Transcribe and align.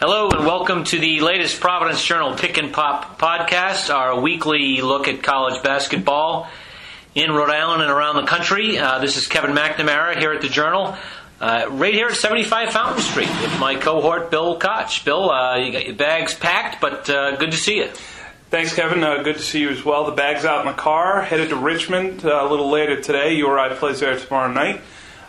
Hello 0.00 0.30
and 0.30 0.46
welcome 0.46 0.84
to 0.84 1.00
the 1.00 1.18
latest 1.18 1.60
Providence 1.60 2.04
Journal 2.04 2.36
Pick 2.36 2.56
and 2.56 2.72
Pop 2.72 3.18
podcast, 3.18 3.92
our 3.92 4.20
weekly 4.20 4.80
look 4.80 5.08
at 5.08 5.24
college 5.24 5.60
basketball 5.64 6.48
in 7.16 7.32
Rhode 7.32 7.50
Island 7.50 7.82
and 7.82 7.90
around 7.90 8.14
the 8.14 8.22
country. 8.22 8.78
Uh, 8.78 9.00
this 9.00 9.16
is 9.16 9.26
Kevin 9.26 9.56
McNamara 9.56 10.16
here 10.16 10.32
at 10.32 10.40
the 10.40 10.48
Journal, 10.48 10.96
uh, 11.40 11.66
right 11.70 11.92
here 11.92 12.06
at 12.06 12.14
75 12.14 12.70
Fountain 12.70 13.02
Street 13.02 13.28
with 13.42 13.58
my 13.58 13.74
cohort 13.74 14.30
Bill 14.30 14.56
Koch. 14.56 15.04
Bill, 15.04 15.32
uh, 15.32 15.56
you 15.56 15.72
got 15.72 15.84
your 15.84 15.96
bags 15.96 16.32
packed, 16.32 16.80
but 16.80 17.10
uh, 17.10 17.34
good 17.34 17.50
to 17.50 17.56
see 17.56 17.78
you. 17.78 17.88
Thanks, 18.50 18.72
Kevin. 18.76 19.02
Uh, 19.02 19.24
good 19.24 19.38
to 19.38 19.42
see 19.42 19.62
you 19.62 19.70
as 19.70 19.84
well. 19.84 20.04
The 20.04 20.12
bag's 20.12 20.44
out 20.44 20.64
in 20.64 20.68
the 20.68 20.80
car, 20.80 21.22
headed 21.22 21.48
to 21.48 21.56
Richmond 21.56 22.24
uh, 22.24 22.46
a 22.46 22.48
little 22.48 22.70
later 22.70 23.00
today. 23.02 23.34
you 23.34 23.48
URI 23.48 23.74
plays 23.74 23.98
there 23.98 24.16
tomorrow 24.16 24.52
night. 24.52 24.80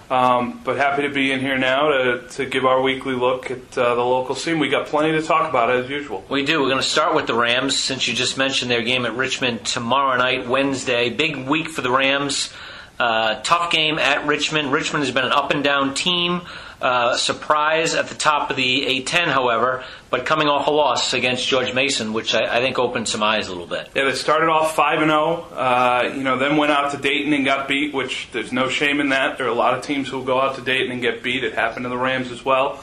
Um, 0.10 0.60
but 0.64 0.78
happy 0.78 1.04
to 1.04 1.10
be 1.10 1.32
in 1.32 1.40
here 1.40 1.58
now 1.58 1.90
to, 1.90 2.28
to 2.30 2.46
give 2.48 2.66
our 2.66 2.82
weekly 2.82 3.14
look 3.14 3.52
at 3.52 3.78
uh, 3.78 3.94
the 3.94 4.04
local 4.04 4.34
scene. 4.34 4.58
We 4.58 4.68
got 4.68 4.88
plenty 4.88 5.12
to 5.12 5.22
talk 5.22 5.48
about 5.48 5.70
as 5.70 5.88
usual. 5.88 6.26
We 6.30 6.44
do. 6.44 6.62
We're 6.62 6.70
going 6.70 6.82
to 6.82 6.88
start 6.88 7.14
with 7.16 7.28
the 7.28 7.36
Rams 7.36 7.78
since 7.78 8.08
you 8.08 8.16
just 8.16 8.36
mentioned 8.36 8.72
their 8.72 8.82
game 8.82 9.06
at 9.06 9.16
Richmond 9.16 9.66
tomorrow 9.66 10.18
night, 10.18 10.48
Wednesday. 10.48 11.12
Big 11.12 11.48
week 11.48 11.70
for 11.70 11.82
the 11.82 11.92
Rams. 11.92 12.52
Uh, 13.00 13.40
tough 13.44 13.72
game 13.72 14.00
at 14.00 14.26
Richmond. 14.26 14.72
Richmond 14.72 15.06
has 15.06 15.14
been 15.14 15.26
an 15.26 15.32
up 15.32 15.52
and 15.52 15.64
down 15.64 15.94
team. 15.94 16.42
Uh, 16.82 17.18
surprise 17.18 17.94
at 17.94 18.08
the 18.08 18.16
top 18.16 18.50
of 18.50 18.56
the 18.56 19.04
A10, 19.04 19.26
however, 19.26 19.84
but 20.10 20.26
coming 20.26 20.48
off 20.48 20.66
a 20.66 20.72
loss 20.72 21.14
against 21.14 21.46
George 21.46 21.74
Mason, 21.74 22.14
which 22.14 22.34
I, 22.34 22.58
I 22.58 22.62
think 22.62 22.80
opened 22.80 23.10
some 23.10 23.22
eyes 23.22 23.48
a 23.48 23.52
little 23.52 23.68
bit. 23.68 23.90
Yeah, 23.94 24.06
they 24.06 24.14
started 24.14 24.48
off 24.48 24.76
five 24.76 25.02
and 25.02 25.12
zero. 25.12 25.42
Uh, 25.52 26.14
you 26.16 26.24
know, 26.24 26.38
then 26.38 26.56
went 26.56 26.72
out 26.72 26.92
to 26.92 26.98
Dayton 26.98 27.34
and 27.34 27.44
got 27.44 27.68
beat, 27.68 27.94
which 27.94 28.30
there's 28.32 28.54
no 28.54 28.70
shame 28.70 29.02
in 29.02 29.10
that. 29.10 29.38
There 29.38 29.46
are 29.46 29.50
a 29.50 29.54
lot 29.54 29.74
of 29.74 29.84
teams 29.84 30.08
who 30.08 30.24
go 30.24 30.40
out 30.40 30.56
to 30.56 30.62
Dayton 30.62 30.90
and 30.90 31.02
get 31.02 31.22
beat. 31.22 31.44
It 31.44 31.54
happened 31.54 31.84
to 31.84 31.90
the 31.90 31.98
Rams 31.98 32.32
as 32.32 32.46
well. 32.46 32.82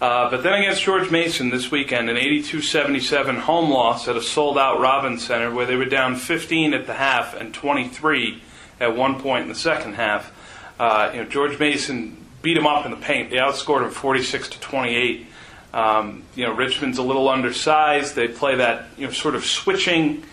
Uh, 0.00 0.30
but 0.30 0.44
then 0.44 0.54
against 0.54 0.82
George 0.82 1.10
Mason 1.10 1.50
this 1.50 1.70
weekend, 1.70 2.10
an 2.10 2.16
82-77 2.16 3.38
home 3.38 3.70
loss 3.70 4.06
at 4.06 4.16
a 4.16 4.22
sold-out 4.22 4.80
Robins 4.80 5.24
Center, 5.24 5.52
where 5.52 5.66
they 5.66 5.76
were 5.76 5.84
down 5.84 6.14
15 6.14 6.74
at 6.74 6.86
the 6.86 6.94
half 6.94 7.34
and 7.34 7.54
23 7.54 8.42
at 8.80 8.96
one 8.96 9.20
point 9.20 9.42
in 9.42 9.48
the 9.48 9.54
second 9.54 9.94
half. 9.94 10.32
Uh, 10.78 11.10
you 11.12 11.22
know, 11.22 11.28
George 11.28 11.58
Mason 11.58 12.16
beat 12.42 12.54
them 12.54 12.66
up 12.66 12.84
in 12.84 12.90
the 12.90 12.96
paint. 12.96 13.30
They 13.30 13.36
outscored 13.36 13.80
them 13.80 13.90
46 13.90 14.50
to 14.50 14.60
28. 14.60 15.26
Um, 15.72 16.24
you 16.34 16.44
know, 16.44 16.52
Richmond's 16.52 16.98
a 16.98 17.02
little 17.02 17.28
undersized. 17.28 18.14
They 18.14 18.28
play 18.28 18.56
that 18.56 18.86
you 18.98 19.06
know 19.06 19.12
sort 19.12 19.34
of 19.34 19.44
switching. 19.44 20.24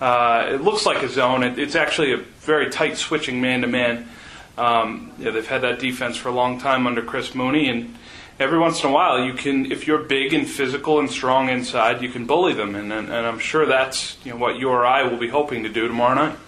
Uh, 0.00 0.50
it 0.52 0.62
looks 0.62 0.86
like 0.86 1.02
a 1.02 1.08
zone. 1.08 1.42
It, 1.42 1.58
it's 1.58 1.74
actually 1.74 2.12
a 2.12 2.18
very 2.18 2.70
tight 2.70 2.96
switching 2.96 3.40
man 3.40 3.62
to 3.62 3.66
man. 3.66 4.08
They've 5.18 5.46
had 5.46 5.62
that 5.62 5.78
defense 5.80 6.16
for 6.16 6.30
a 6.30 6.32
long 6.32 6.58
time 6.58 6.86
under 6.86 7.02
Chris 7.02 7.34
Mooney, 7.34 7.68
and 7.68 7.94
every 8.38 8.58
once 8.58 8.82
in 8.82 8.90
a 8.90 8.92
while, 8.92 9.24
you 9.24 9.34
can, 9.34 9.70
if 9.70 9.86
you're 9.86 9.98
big 9.98 10.34
and 10.34 10.48
physical 10.48 10.98
and 10.98 11.10
strong 11.10 11.48
inside, 11.48 12.02
you 12.02 12.08
can 12.08 12.26
bully 12.26 12.54
them, 12.54 12.74
and, 12.74 12.92
and, 12.92 13.08
and 13.08 13.26
I'm 13.26 13.38
sure 13.38 13.66
that's 13.66 14.16
you 14.24 14.32
know 14.32 14.38
what 14.38 14.56
you 14.56 14.68
or 14.70 14.84
I 14.84 15.02
will 15.04 15.18
be 15.18 15.28
hoping 15.28 15.62
to 15.64 15.68
do 15.68 15.86
tomorrow 15.86 16.14
night. 16.14 16.38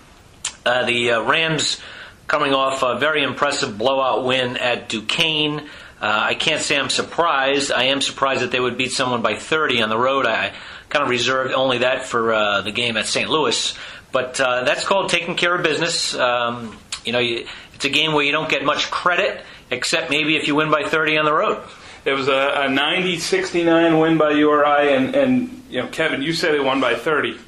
Uh, 0.64 0.84
the 0.84 1.12
uh, 1.12 1.22
Rams 1.22 1.80
coming 2.28 2.52
off 2.52 2.82
a 2.82 2.98
very 2.98 3.22
impressive 3.22 3.76
blowout 3.76 4.24
win 4.24 4.58
at 4.58 4.88
Duquesne. 4.88 5.60
Uh, 6.00 6.26
I 6.30 6.34
can't 6.34 6.62
say 6.62 6.78
I'm 6.78 6.90
surprised. 6.90 7.72
I 7.72 7.84
am 7.84 8.00
surprised 8.02 8.42
that 8.42 8.52
they 8.52 8.60
would 8.60 8.76
beat 8.76 8.92
someone 8.92 9.22
by 9.22 9.34
30 9.34 9.82
on 9.82 9.88
the 9.88 9.98
road. 9.98 10.26
I 10.26 10.52
kind 10.90 11.02
of 11.02 11.08
reserved 11.08 11.52
only 11.52 11.78
that 11.78 12.04
for 12.04 12.32
uh, 12.32 12.60
the 12.60 12.70
game 12.70 12.96
at 12.96 13.06
St. 13.06 13.28
Louis. 13.28 13.74
But 14.12 14.40
uh, 14.40 14.64
that's 14.64 14.84
called 14.84 15.10
taking 15.10 15.34
care 15.34 15.54
of 15.54 15.62
business. 15.62 16.14
Um, 16.14 16.76
you 17.04 17.12
know, 17.12 17.18
you, 17.18 17.46
it's 17.74 17.84
a 17.86 17.90
game 17.90 18.12
where 18.12 18.24
you 18.24 18.32
don't 18.32 18.48
get 18.48 18.62
much 18.62 18.90
credit, 18.90 19.42
except 19.70 20.10
maybe 20.10 20.36
if 20.36 20.46
you 20.46 20.54
win 20.54 20.70
by 20.70 20.84
30 20.84 21.18
on 21.18 21.24
the 21.24 21.32
road. 21.32 21.62
It 22.04 22.12
was 22.12 22.28
a, 22.28 22.32
a 22.32 22.68
90-69 22.68 24.00
win 24.00 24.18
by 24.18 24.32
URI, 24.32 24.94
and, 24.94 25.14
and 25.14 25.64
you 25.68 25.82
know, 25.82 25.88
Kevin, 25.88 26.22
you 26.22 26.32
said 26.32 26.54
they 26.54 26.60
won 26.60 26.80
by 26.80 26.94
30. 26.94 27.38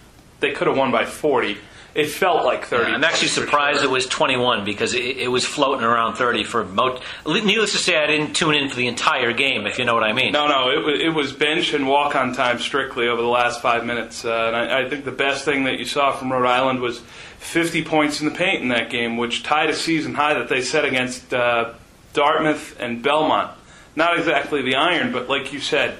They 0.40 0.52
could 0.52 0.68
have 0.68 0.76
won 0.76 0.90
by 0.90 1.04
40 1.04 1.58
it 1.94 2.08
felt 2.08 2.44
like 2.44 2.66
30. 2.66 2.92
I'm 2.92 3.04
actually 3.04 3.28
surprised 3.28 3.82
it 3.82 3.90
was 3.90 4.06
21 4.06 4.64
because 4.64 4.94
it, 4.94 5.18
it, 5.18 5.28
was 5.28 5.44
floating 5.44 5.84
around 5.84 6.14
30 6.14 6.44
for 6.44 6.64
most. 6.64 7.02
Needless 7.26 7.72
to 7.72 7.78
say, 7.78 7.96
I 7.96 8.06
didn't 8.06 8.34
tune 8.34 8.54
in 8.54 8.68
for 8.68 8.76
the 8.76 8.86
entire 8.86 9.32
game, 9.32 9.66
if 9.66 9.78
you 9.78 9.84
know 9.84 9.94
what 9.94 10.04
I 10.04 10.12
mean. 10.12 10.32
No, 10.32 10.46
no, 10.46 10.70
it, 10.70 11.00
it 11.00 11.08
was 11.10 11.32
bench 11.32 11.74
and 11.74 11.88
walk 11.88 12.14
on 12.14 12.32
time 12.32 12.60
strictly 12.60 13.08
over 13.08 13.20
the 13.20 13.28
last 13.28 13.60
five 13.60 13.84
minutes. 13.84 14.24
Uh, 14.24 14.30
and 14.30 14.56
I, 14.56 14.82
I, 14.82 14.88
think 14.88 15.04
the 15.04 15.12
best 15.12 15.44
thing 15.44 15.64
that 15.64 15.78
you 15.78 15.84
saw 15.84 16.12
from 16.12 16.32
Rhode 16.32 16.46
Island 16.46 16.80
was 16.80 17.00
50 17.38 17.84
points 17.84 18.20
in 18.20 18.28
the 18.28 18.34
paint 18.34 18.62
in 18.62 18.68
that 18.68 18.90
game, 18.90 19.16
which 19.16 19.42
tied 19.42 19.70
a 19.70 19.74
season 19.74 20.14
high 20.14 20.34
that 20.34 20.48
they 20.48 20.62
set 20.62 20.84
against 20.84 21.34
uh, 21.34 21.74
Dartmouth 22.12 22.78
and 22.78 23.02
Belmont. 23.02 23.56
Not 23.96 24.16
exactly 24.16 24.62
the 24.62 24.76
iron, 24.76 25.12
but 25.12 25.28
like 25.28 25.52
you 25.52 25.58
said, 25.58 25.98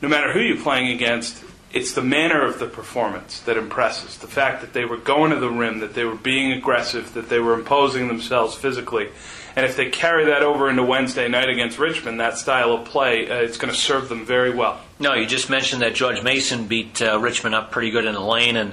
no 0.00 0.08
matter 0.08 0.32
who 0.32 0.40
you're 0.40 0.62
playing 0.62 0.92
against, 0.92 1.42
it's 1.76 1.92
the 1.92 2.02
manner 2.02 2.42
of 2.42 2.58
the 2.58 2.66
performance 2.66 3.40
that 3.40 3.58
impresses. 3.58 4.16
The 4.16 4.26
fact 4.26 4.62
that 4.62 4.72
they 4.72 4.86
were 4.86 4.96
going 4.96 5.30
to 5.30 5.38
the 5.38 5.50
rim, 5.50 5.80
that 5.80 5.92
they 5.92 6.04
were 6.04 6.14
being 6.14 6.52
aggressive, 6.52 7.12
that 7.12 7.28
they 7.28 7.38
were 7.38 7.52
imposing 7.52 8.08
themselves 8.08 8.54
physically. 8.54 9.10
And 9.54 9.66
if 9.66 9.76
they 9.76 9.90
carry 9.90 10.24
that 10.24 10.42
over 10.42 10.70
into 10.70 10.82
Wednesday 10.82 11.28
night 11.28 11.50
against 11.50 11.78
Richmond, 11.78 12.18
that 12.18 12.38
style 12.38 12.72
of 12.72 12.86
play, 12.86 13.30
uh, 13.30 13.34
it's 13.34 13.58
going 13.58 13.72
to 13.72 13.78
serve 13.78 14.08
them 14.08 14.24
very 14.24 14.54
well. 14.54 14.80
No, 14.98 15.12
you 15.12 15.26
just 15.26 15.50
mentioned 15.50 15.82
that 15.82 15.94
George 15.94 16.22
Mason 16.22 16.66
beat 16.66 17.02
uh, 17.02 17.18
Richmond 17.20 17.54
up 17.54 17.72
pretty 17.72 17.90
good 17.90 18.06
in 18.06 18.14
the 18.14 18.20
lane. 18.20 18.56
And, 18.56 18.72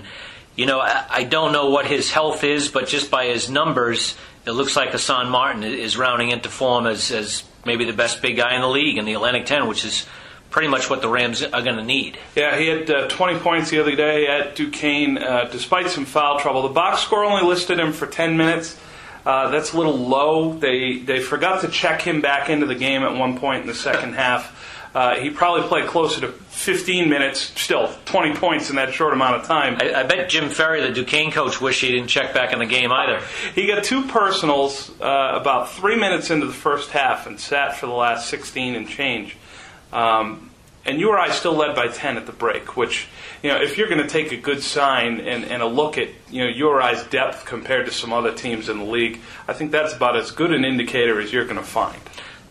you 0.55 0.65
know, 0.65 0.79
I, 0.79 1.05
I, 1.09 1.23
don't 1.25 1.51
know 1.51 1.71
what 1.71 1.85
his 1.85 2.09
health 2.09 2.45
is, 2.45 2.69
but 2.69 2.87
just 2.87 3.11
by 3.11 3.25
his 3.25 3.49
numbers, 3.49 4.15
it 4.45 4.51
looks 4.51 4.77
like 4.77 4.91
Hassan 4.91 5.29
Martin 5.29 5.63
is 5.65 5.97
rounding 5.97 6.31
into 6.31 6.47
form 6.47 6.87
as, 6.87 7.11
as 7.11 7.43
maybe 7.65 7.83
the 7.83 7.91
best 7.91 8.21
big 8.21 8.37
guy 8.37 8.55
in 8.55 8.61
the 8.61 8.69
league 8.69 8.97
in 8.97 9.03
the 9.03 9.13
Atlantic 9.13 9.45
10, 9.45 9.67
which 9.67 9.83
is 9.83 10.05
pretty 10.53 10.67
much 10.67 10.87
what 10.87 11.01
the 11.01 11.09
Rams 11.09 11.41
are 11.41 11.63
going 11.63 11.77
to 11.77 11.83
need. 11.83 12.15
Yeah, 12.35 12.57
he 12.57 12.67
had 12.67 12.89
uh, 12.89 13.07
20 13.07 13.39
points 13.39 13.71
the 13.71 13.79
other 13.79 13.95
day 13.95 14.27
at 14.27 14.55
Duquesne, 14.55 15.17
uh, 15.17 15.49
despite 15.51 15.89
some 15.89 16.05
foul 16.05 16.39
trouble. 16.39 16.61
The 16.61 16.69
box 16.69 17.01
score 17.01 17.25
only 17.25 17.43
listed 17.43 17.79
him 17.79 17.91
for 17.91 18.05
10 18.05 18.37
minutes. 18.37 18.79
Uh, 19.25 19.49
that's 19.49 19.73
a 19.73 19.77
little 19.77 19.97
low. 19.97 20.53
They 20.53 20.99
they 20.99 21.21
forgot 21.21 21.61
to 21.61 21.69
check 21.69 22.01
him 22.01 22.21
back 22.21 22.49
into 22.49 22.65
the 22.65 22.75
game 22.75 23.03
at 23.03 23.15
one 23.15 23.37
point 23.37 23.61
in 23.61 23.67
the 23.67 23.73
second 23.73 24.13
half. 24.13 24.59
Uh, 24.93 25.15
he 25.15 25.31
probably 25.31 25.67
played 25.67 25.87
closer 25.87 26.21
to 26.21 26.27
15 26.27 27.09
minutes, 27.09 27.39
still 27.59 27.91
20 28.05 28.35
points 28.35 28.69
in 28.69 28.75
that 28.75 28.93
short 28.93 29.13
amount 29.13 29.37
of 29.37 29.47
time. 29.47 29.77
I, 29.81 30.01
I 30.01 30.03
bet 30.03 30.29
Jim 30.29 30.49
Ferry, 30.49 30.81
the 30.81 30.93
Duquesne 30.93 31.31
coach, 31.31 31.59
wished 31.59 31.81
he 31.81 31.91
didn't 31.91 32.09
check 32.09 32.31
back 32.33 32.53
in 32.53 32.59
the 32.59 32.67
game 32.67 32.91
either. 32.91 33.25
He 33.55 33.65
got 33.65 33.83
two 33.83 34.03
personals 34.03 34.91
uh, 35.01 35.31
about 35.33 35.71
three 35.71 35.95
minutes 35.95 36.29
into 36.29 36.45
the 36.45 36.53
first 36.53 36.91
half 36.91 37.25
and 37.25 37.39
sat 37.39 37.77
for 37.77 37.87
the 37.87 37.93
last 37.93 38.29
16 38.29 38.75
and 38.75 38.87
change. 38.87 39.35
Um, 39.93 40.49
and 40.85 40.99
URI 40.99 41.31
still 41.31 41.53
led 41.53 41.75
by 41.75 41.87
10 41.87 42.17
at 42.17 42.25
the 42.25 42.33
break, 42.33 42.75
which, 42.75 43.07
you 43.41 43.49
know, 43.49 43.61
if 43.61 43.77
you're 43.77 43.87
going 43.87 44.01
to 44.01 44.07
take 44.07 44.33
a 44.33 44.37
good 44.37 44.61
sign 44.61 45.21
and, 45.21 45.45
and 45.45 45.61
a 45.61 45.65
look 45.65 45.97
at, 45.97 46.09
you 46.29 46.43
know, 46.43 46.49
URI's 46.49 47.03
depth 47.03 47.45
compared 47.45 47.85
to 47.85 47.91
some 47.91 48.11
other 48.11 48.33
teams 48.33 48.67
in 48.67 48.79
the 48.79 48.83
league, 48.83 49.21
I 49.47 49.53
think 49.53 49.71
that's 49.71 49.93
about 49.93 50.17
as 50.17 50.31
good 50.31 50.51
an 50.51 50.65
indicator 50.65 51.21
as 51.21 51.31
you're 51.31 51.45
going 51.45 51.57
to 51.57 51.63
find. 51.63 52.01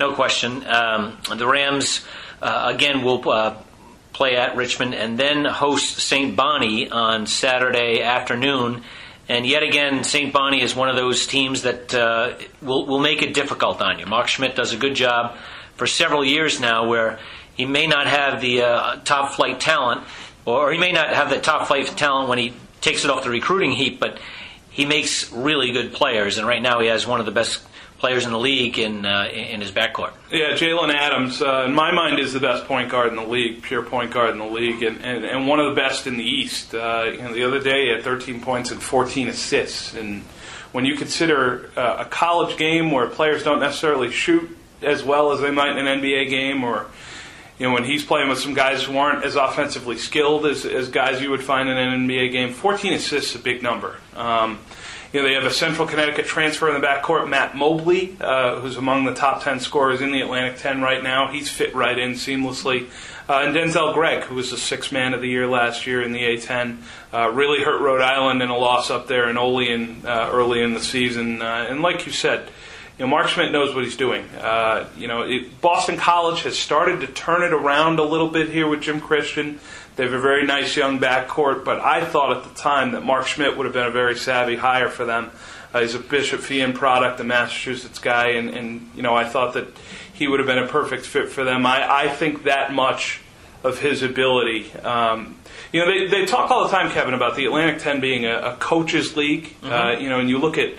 No 0.00 0.14
question. 0.14 0.66
Um, 0.66 1.18
the 1.36 1.46
Rams, 1.46 2.06
uh, 2.40 2.72
again, 2.74 3.04
will 3.04 3.28
uh, 3.28 3.56
play 4.14 4.36
at 4.36 4.56
Richmond 4.56 4.94
and 4.94 5.18
then 5.18 5.44
host 5.44 5.98
St. 5.98 6.34
Bonnie 6.34 6.90
on 6.90 7.26
Saturday 7.26 8.00
afternoon. 8.02 8.82
And 9.28 9.46
yet 9.46 9.62
again, 9.62 10.04
St. 10.04 10.32
Bonnie 10.32 10.62
is 10.62 10.74
one 10.74 10.88
of 10.88 10.96
those 10.96 11.26
teams 11.26 11.62
that 11.62 11.94
uh, 11.94 12.34
will, 12.62 12.86
will 12.86 12.98
make 12.98 13.22
it 13.22 13.34
difficult 13.34 13.82
on 13.82 13.98
you. 13.98 14.06
Mark 14.06 14.28
Schmidt 14.28 14.56
does 14.56 14.72
a 14.72 14.76
good 14.78 14.94
job 14.94 15.36
for 15.76 15.86
several 15.86 16.24
years 16.24 16.60
now 16.60 16.86
where 16.86 17.18
he 17.54 17.64
may 17.64 17.86
not 17.86 18.06
have 18.06 18.40
the 18.40 18.62
uh, 18.62 18.96
top 19.04 19.34
flight 19.34 19.60
talent, 19.60 20.02
or 20.44 20.72
he 20.72 20.78
may 20.78 20.92
not 20.92 21.08
have 21.08 21.30
the 21.30 21.40
top 21.40 21.68
flight 21.68 21.86
talent 21.86 22.28
when 22.28 22.38
he 22.38 22.54
takes 22.80 23.04
it 23.04 23.10
off 23.10 23.24
the 23.24 23.30
recruiting 23.30 23.72
heap, 23.72 24.00
but 24.00 24.18
he 24.70 24.86
makes 24.86 25.30
really 25.32 25.72
good 25.72 25.92
players. 25.92 26.38
And 26.38 26.46
right 26.46 26.62
now, 26.62 26.80
he 26.80 26.88
has 26.88 27.06
one 27.06 27.20
of 27.20 27.26
the 27.26 27.32
best 27.32 27.62
players 27.98 28.26
in 28.26 28.32
the 28.32 28.38
league 28.38 28.80
in 28.80 29.06
uh, 29.06 29.28
in 29.32 29.60
his 29.60 29.70
backcourt. 29.70 30.12
Yeah, 30.30 30.54
Jaylen 30.54 30.92
Adams, 30.92 31.40
uh, 31.40 31.64
in 31.66 31.72
my 31.72 31.92
mind, 31.92 32.18
is 32.18 32.32
the 32.32 32.40
best 32.40 32.64
point 32.64 32.90
guard 32.90 33.10
in 33.10 33.16
the 33.16 33.24
league, 33.24 33.62
pure 33.62 33.82
point 33.82 34.10
guard 34.10 34.30
in 34.30 34.38
the 34.38 34.44
league, 34.44 34.82
and, 34.82 35.00
and, 35.04 35.24
and 35.24 35.46
one 35.46 35.60
of 35.60 35.72
the 35.72 35.80
best 35.80 36.08
in 36.08 36.16
the 36.16 36.24
East. 36.24 36.74
Uh, 36.74 37.10
you 37.12 37.22
know, 37.22 37.32
the 37.32 37.44
other 37.44 37.60
day, 37.60 37.84
he 37.84 37.90
had 37.90 38.02
13 38.02 38.40
points 38.40 38.72
and 38.72 38.82
14 38.82 39.28
assists. 39.28 39.94
And 39.94 40.22
when 40.72 40.84
you 40.84 40.96
consider 40.96 41.70
uh, 41.76 41.98
a 42.00 42.04
college 42.06 42.56
game 42.56 42.90
where 42.90 43.06
players 43.06 43.44
don't 43.44 43.60
necessarily 43.60 44.10
shoot 44.10 44.58
as 44.84 45.02
well 45.02 45.32
as 45.32 45.40
they 45.40 45.50
might 45.50 45.76
in 45.76 45.86
an 45.86 46.00
NBA 46.00 46.28
game 46.28 46.64
or 46.64 46.86
you 47.58 47.68
know, 47.68 47.74
when 47.74 47.84
he's 47.84 48.04
playing 48.04 48.28
with 48.28 48.38
some 48.38 48.54
guys 48.54 48.82
who 48.82 48.96
aren't 48.96 49.24
as 49.24 49.36
offensively 49.36 49.96
skilled 49.96 50.46
as, 50.46 50.64
as 50.64 50.88
guys 50.88 51.22
you 51.22 51.30
would 51.30 51.44
find 51.44 51.68
in 51.68 51.76
an 51.76 52.08
NBA 52.08 52.32
game, 52.32 52.52
14 52.52 52.94
assists 52.94 53.34
is 53.34 53.40
a 53.40 53.44
big 53.44 53.62
number. 53.62 53.98
Um, 54.16 54.58
you 55.12 55.20
know, 55.20 55.28
they 55.28 55.34
have 55.34 55.44
a 55.44 55.50
Central 55.50 55.86
Connecticut 55.86 56.24
transfer 56.24 56.74
in 56.74 56.80
the 56.80 56.84
backcourt, 56.84 57.28
Matt 57.28 57.54
Mobley, 57.54 58.16
uh, 58.20 58.60
who's 58.60 58.78
among 58.78 59.04
the 59.04 59.14
top 59.14 59.42
10 59.42 59.60
scorers 59.60 60.00
in 60.00 60.10
the 60.10 60.22
Atlantic 60.22 60.56
10 60.58 60.80
right 60.80 61.02
now. 61.02 61.30
He's 61.30 61.50
fit 61.50 61.74
right 61.74 61.98
in 61.98 62.12
seamlessly. 62.12 62.88
Uh, 63.28 63.42
and 63.44 63.54
Denzel 63.54 63.94
Gregg, 63.94 64.24
who 64.24 64.34
was 64.34 64.50
the 64.50 64.56
sixth 64.56 64.90
man 64.90 65.12
of 65.12 65.20
the 65.20 65.28
year 65.28 65.46
last 65.46 65.86
year 65.86 66.02
in 66.02 66.12
the 66.12 66.20
A10, 66.20 66.78
uh, 67.12 67.30
really 67.30 67.62
hurt 67.62 67.80
Rhode 67.80 68.00
Island 68.00 68.42
in 68.42 68.48
a 68.48 68.56
loss 68.56 68.90
up 68.90 69.06
there 69.06 69.28
in 69.28 69.36
Olean 69.36 70.02
uh, 70.04 70.30
early 70.32 70.62
in 70.62 70.72
the 70.72 70.80
season. 70.80 71.42
Uh, 71.42 71.66
and 71.68 71.82
like 71.82 72.06
you 72.06 72.12
said, 72.12 72.48
you 72.98 73.04
know, 73.04 73.10
Mark 73.10 73.28
Schmidt 73.28 73.52
knows 73.52 73.74
what 73.74 73.84
he's 73.84 73.96
doing. 73.96 74.24
Uh, 74.38 74.88
you 74.96 75.08
know, 75.08 75.22
it, 75.22 75.60
Boston 75.60 75.96
College 75.96 76.42
has 76.42 76.58
started 76.58 77.00
to 77.00 77.06
turn 77.06 77.42
it 77.42 77.52
around 77.52 77.98
a 77.98 78.04
little 78.04 78.28
bit 78.28 78.50
here 78.50 78.68
with 78.68 78.82
Jim 78.82 79.00
Christian. 79.00 79.60
They 79.96 80.04
have 80.04 80.12
a 80.12 80.20
very 80.20 80.46
nice 80.46 80.76
young 80.76 80.98
backcourt, 80.98 81.64
but 81.64 81.80
I 81.80 82.04
thought 82.04 82.36
at 82.36 82.44
the 82.44 82.54
time 82.54 82.92
that 82.92 83.04
Mark 83.04 83.26
Schmidt 83.26 83.56
would 83.56 83.66
have 83.66 83.74
been 83.74 83.86
a 83.86 83.90
very 83.90 84.16
savvy 84.16 84.56
hire 84.56 84.88
for 84.88 85.04
them. 85.04 85.30
Uh, 85.72 85.80
he's 85.80 85.94
a 85.94 85.98
Bishop 85.98 86.40
Feehan 86.40 86.74
product, 86.74 87.20
a 87.20 87.24
Massachusetts 87.24 87.98
guy, 87.98 88.30
and, 88.30 88.50
and 88.50 88.90
you 88.94 89.02
know 89.02 89.14
I 89.14 89.24
thought 89.24 89.54
that 89.54 89.68
he 90.12 90.28
would 90.28 90.40
have 90.40 90.46
been 90.46 90.58
a 90.58 90.68
perfect 90.68 91.06
fit 91.06 91.28
for 91.28 91.44
them. 91.44 91.64
I, 91.66 92.04
I 92.04 92.08
think 92.08 92.44
that 92.44 92.72
much 92.72 93.20
of 93.64 93.80
his 93.80 94.02
ability. 94.02 94.72
Um, 94.74 95.36
you 95.72 95.80
know, 95.80 95.86
they, 95.86 96.06
they 96.08 96.26
talk 96.26 96.50
all 96.50 96.64
the 96.64 96.70
time, 96.70 96.90
Kevin, 96.90 97.14
about 97.14 97.36
the 97.36 97.46
Atlantic 97.46 97.80
10 97.80 98.00
being 98.00 98.26
a, 98.26 98.36
a 98.38 98.56
coaches' 98.56 99.16
league. 99.16 99.44
Mm-hmm. 99.44 99.72
Uh, 99.72 99.90
you 99.92 100.08
know, 100.08 100.20
and 100.20 100.28
you 100.28 100.38
look 100.38 100.58
at 100.58 100.74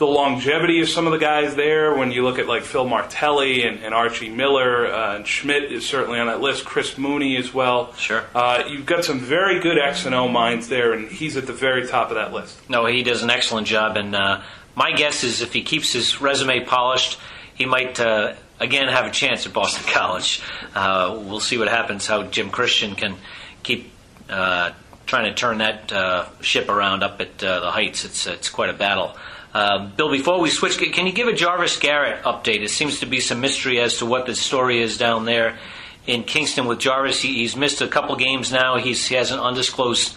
the 0.00 0.06
longevity 0.06 0.80
of 0.80 0.88
some 0.88 1.06
of 1.06 1.12
the 1.12 1.18
guys 1.18 1.54
there. 1.54 1.94
When 1.94 2.10
you 2.10 2.24
look 2.24 2.38
at 2.38 2.48
like 2.48 2.62
Phil 2.62 2.88
Martelli 2.88 3.64
and, 3.64 3.80
and 3.80 3.92
Archie 3.92 4.30
Miller, 4.30 4.86
uh, 4.86 5.16
and 5.16 5.26
Schmidt 5.26 5.70
is 5.70 5.86
certainly 5.86 6.18
on 6.18 6.26
that 6.28 6.40
list. 6.40 6.64
Chris 6.64 6.96
Mooney 6.96 7.36
as 7.36 7.52
well. 7.52 7.92
Sure. 7.94 8.24
Uh, 8.34 8.64
you've 8.66 8.86
got 8.86 9.04
some 9.04 9.20
very 9.20 9.60
good 9.60 9.78
X 9.78 10.06
and 10.06 10.14
O 10.14 10.26
minds 10.26 10.68
there, 10.68 10.94
and 10.94 11.08
he's 11.08 11.36
at 11.36 11.46
the 11.46 11.52
very 11.52 11.86
top 11.86 12.08
of 12.08 12.14
that 12.14 12.32
list. 12.32 12.58
No, 12.68 12.86
he 12.86 13.02
does 13.02 13.22
an 13.22 13.28
excellent 13.28 13.66
job, 13.66 13.98
and 13.98 14.16
uh, 14.16 14.40
my 14.74 14.92
guess 14.92 15.22
is 15.22 15.42
if 15.42 15.52
he 15.52 15.62
keeps 15.62 15.92
his 15.92 16.20
resume 16.20 16.64
polished, 16.64 17.18
he 17.54 17.66
might. 17.66 18.00
Uh, 18.00 18.32
again, 18.58 18.88
have 18.88 19.04
a 19.04 19.10
chance 19.10 19.46
at 19.46 19.52
Boston 19.52 19.84
College. 19.92 20.42
Uh, 20.74 21.20
we'll 21.26 21.40
see 21.40 21.58
what 21.58 21.68
happens. 21.68 22.06
How 22.06 22.22
Jim 22.22 22.48
Christian 22.48 22.94
can 22.94 23.16
keep 23.62 23.92
uh, 24.30 24.70
trying 25.04 25.26
to 25.26 25.34
turn 25.34 25.58
that 25.58 26.32
ship 26.40 26.70
around 26.70 27.02
up 27.02 27.20
at 27.20 27.36
the 27.36 27.70
Heights. 27.70 28.06
It's 28.06 28.26
it's 28.26 28.48
quite 28.48 28.70
a 28.70 28.74
battle. 28.74 29.14
Uh, 29.52 29.86
Bill, 29.88 30.10
before 30.10 30.40
we 30.40 30.50
switch, 30.50 30.78
can 30.78 31.06
you 31.06 31.12
give 31.12 31.28
a 31.28 31.32
Jarvis 31.32 31.76
Garrett 31.78 32.22
update? 32.22 32.62
It 32.62 32.70
seems 32.70 33.00
to 33.00 33.06
be 33.06 33.20
some 33.20 33.40
mystery 33.40 33.80
as 33.80 33.98
to 33.98 34.06
what 34.06 34.26
the 34.26 34.34
story 34.34 34.80
is 34.80 34.96
down 34.96 35.24
there 35.24 35.58
in 36.06 36.24
Kingston 36.24 36.66
with 36.66 36.78
Jarvis. 36.78 37.20
He, 37.20 37.34
he's 37.34 37.56
missed 37.56 37.80
a 37.80 37.88
couple 37.88 38.14
games 38.16 38.52
now. 38.52 38.76
He's, 38.76 39.06
he 39.06 39.16
has 39.16 39.32
an 39.32 39.40
undisclosed 39.40 40.16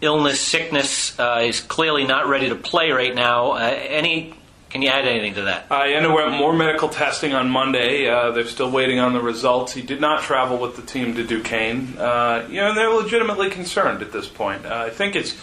illness, 0.00 0.40
sickness. 0.40 1.18
Uh, 1.18 1.40
he's 1.40 1.60
clearly 1.60 2.04
not 2.04 2.28
ready 2.28 2.48
to 2.50 2.54
play 2.54 2.90
right 2.92 3.14
now. 3.14 3.52
Uh, 3.52 3.74
any 3.88 4.34
can 4.70 4.82
you 4.82 4.88
add 4.90 5.06
anything 5.06 5.34
to 5.34 5.42
that? 5.42 5.66
I 5.70 5.94
underwent 5.94 6.32
more 6.32 6.52
medical 6.52 6.90
testing 6.90 7.32
on 7.32 7.48
Monday. 7.48 8.06
Uh, 8.06 8.32
they're 8.32 8.44
still 8.44 8.70
waiting 8.70 8.98
on 8.98 9.14
the 9.14 9.20
results. 9.20 9.72
He 9.72 9.80
did 9.80 9.98
not 9.98 10.22
travel 10.22 10.58
with 10.58 10.76
the 10.76 10.82
team 10.82 11.14
to 11.14 11.24
Duquesne. 11.24 11.96
Uh, 11.96 12.46
you 12.50 12.56
know, 12.56 12.74
they're 12.74 12.90
legitimately 12.90 13.48
concerned 13.48 14.02
at 14.02 14.12
this 14.12 14.28
point. 14.28 14.66
Uh, 14.66 14.74
I 14.74 14.90
think 14.90 15.16
it's 15.16 15.34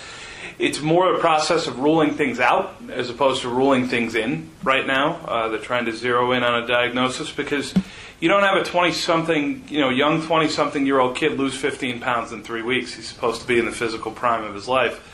it's 0.57 0.81
more 0.81 1.13
a 1.13 1.19
process 1.19 1.67
of 1.67 1.79
ruling 1.79 2.13
things 2.13 2.39
out 2.39 2.75
as 2.89 3.09
opposed 3.09 3.41
to 3.41 3.49
ruling 3.49 3.87
things 3.87 4.15
in 4.15 4.49
right 4.63 4.87
now. 4.87 5.15
Uh, 5.25 5.49
they're 5.49 5.59
trying 5.59 5.85
to 5.85 5.91
zero 5.91 6.31
in 6.31 6.43
on 6.43 6.63
a 6.63 6.67
diagnosis 6.67 7.31
because 7.31 7.73
you 8.19 8.29
don't 8.29 8.43
have 8.43 8.57
a 8.57 8.63
20 8.63 8.93
something, 8.93 9.65
you 9.67 9.79
know, 9.79 9.89
young 9.89 10.21
20 10.21 10.47
something 10.47 10.85
year 10.85 10.99
old 10.99 11.15
kid 11.15 11.37
lose 11.37 11.55
15 11.55 11.99
pounds 11.99 12.31
in 12.31 12.43
three 12.43 12.61
weeks. 12.61 12.93
He's 12.93 13.07
supposed 13.07 13.41
to 13.41 13.47
be 13.47 13.59
in 13.59 13.65
the 13.65 13.71
physical 13.71 14.11
prime 14.11 14.43
of 14.43 14.55
his 14.55 14.67
life. 14.67 15.11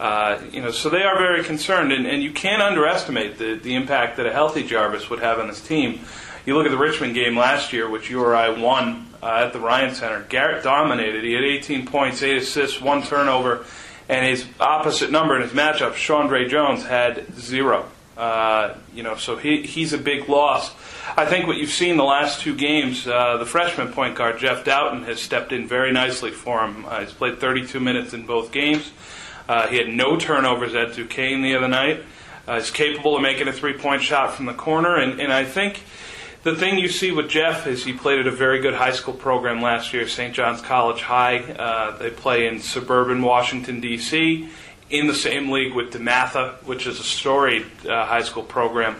Uh, 0.00 0.40
you 0.50 0.62
know, 0.62 0.70
so 0.70 0.88
they 0.88 1.02
are 1.02 1.18
very 1.18 1.44
concerned, 1.44 1.92
and, 1.92 2.06
and 2.06 2.22
you 2.22 2.32
can't 2.32 2.62
underestimate 2.62 3.36
the, 3.36 3.54
the 3.54 3.74
impact 3.74 4.16
that 4.16 4.24
a 4.26 4.32
healthy 4.32 4.66
Jarvis 4.66 5.10
would 5.10 5.20
have 5.20 5.38
on 5.38 5.48
his 5.48 5.60
team. 5.60 6.00
You 6.46 6.56
look 6.56 6.64
at 6.64 6.70
the 6.70 6.78
Richmond 6.78 7.14
game 7.14 7.36
last 7.36 7.72
year, 7.74 7.88
which 7.88 8.08
URI 8.10 8.60
won 8.60 9.06
uh, 9.22 9.44
at 9.46 9.52
the 9.52 9.60
Ryan 9.60 9.94
Center. 9.94 10.24
Garrett 10.30 10.64
dominated. 10.64 11.22
He 11.22 11.34
had 11.34 11.44
18 11.44 11.86
points, 11.86 12.22
8 12.22 12.38
assists, 12.38 12.80
one 12.80 13.02
turnover 13.02 13.66
and 14.10 14.26
his 14.26 14.44
opposite 14.58 15.12
number 15.12 15.36
in 15.36 15.42
his 15.42 15.52
matchup, 15.52 15.92
ShawnDre' 15.92 16.48
Jones, 16.48 16.84
had 16.84 17.32
zero. 17.38 17.88
Uh, 18.16 18.74
you 18.92 19.04
know, 19.04 19.14
so 19.14 19.36
he, 19.36 19.62
he's 19.62 19.92
a 19.92 19.98
big 19.98 20.28
loss. 20.28 20.74
I 21.16 21.26
think 21.26 21.46
what 21.46 21.58
you've 21.58 21.70
seen 21.70 21.96
the 21.96 22.04
last 22.04 22.40
two 22.40 22.56
games, 22.56 23.06
uh, 23.06 23.36
the 23.36 23.46
freshman 23.46 23.92
point 23.92 24.16
guard 24.16 24.38
Jeff 24.40 24.64
Dowtin 24.64 25.04
has 25.04 25.20
stepped 25.22 25.52
in 25.52 25.68
very 25.68 25.92
nicely 25.92 26.32
for 26.32 26.60
him. 26.60 26.84
Uh, 26.86 27.02
he's 27.02 27.12
played 27.12 27.38
32 27.38 27.78
minutes 27.78 28.12
in 28.12 28.26
both 28.26 28.50
games. 28.50 28.90
Uh, 29.48 29.68
he 29.68 29.76
had 29.76 29.88
no 29.88 30.16
turnovers 30.16 30.74
at 30.74 30.94
Duquesne 30.94 31.42
the 31.42 31.54
other 31.54 31.68
night. 31.68 32.02
Uh, 32.48 32.56
he's 32.56 32.72
capable 32.72 33.14
of 33.14 33.22
making 33.22 33.46
a 33.46 33.52
three-point 33.52 34.02
shot 34.02 34.34
from 34.34 34.46
the 34.46 34.54
corner, 34.54 34.96
and, 34.96 35.20
and 35.20 35.32
I 35.32 35.44
think 35.44 35.84
the 36.42 36.56
thing 36.56 36.78
you 36.78 36.88
see 36.88 37.12
with 37.12 37.28
Jeff 37.28 37.66
is 37.66 37.84
he 37.84 37.92
played 37.92 38.20
at 38.20 38.26
a 38.26 38.30
very 38.30 38.60
good 38.60 38.74
high 38.74 38.92
school 38.92 39.12
program 39.12 39.60
last 39.60 39.92
year, 39.92 40.08
St. 40.08 40.34
John's 40.34 40.62
College 40.62 41.02
High. 41.02 41.38
Uh, 41.38 41.98
they 41.98 42.10
play 42.10 42.46
in 42.46 42.60
suburban 42.60 43.22
Washington, 43.22 43.80
D.C., 43.80 44.48
in 44.88 45.06
the 45.06 45.14
same 45.14 45.50
league 45.50 45.74
with 45.74 45.92
DeMatha, 45.92 46.64
which 46.64 46.86
is 46.86 46.98
a 46.98 47.04
storied 47.04 47.66
uh, 47.86 48.06
high 48.06 48.22
school 48.22 48.42
program. 48.42 48.96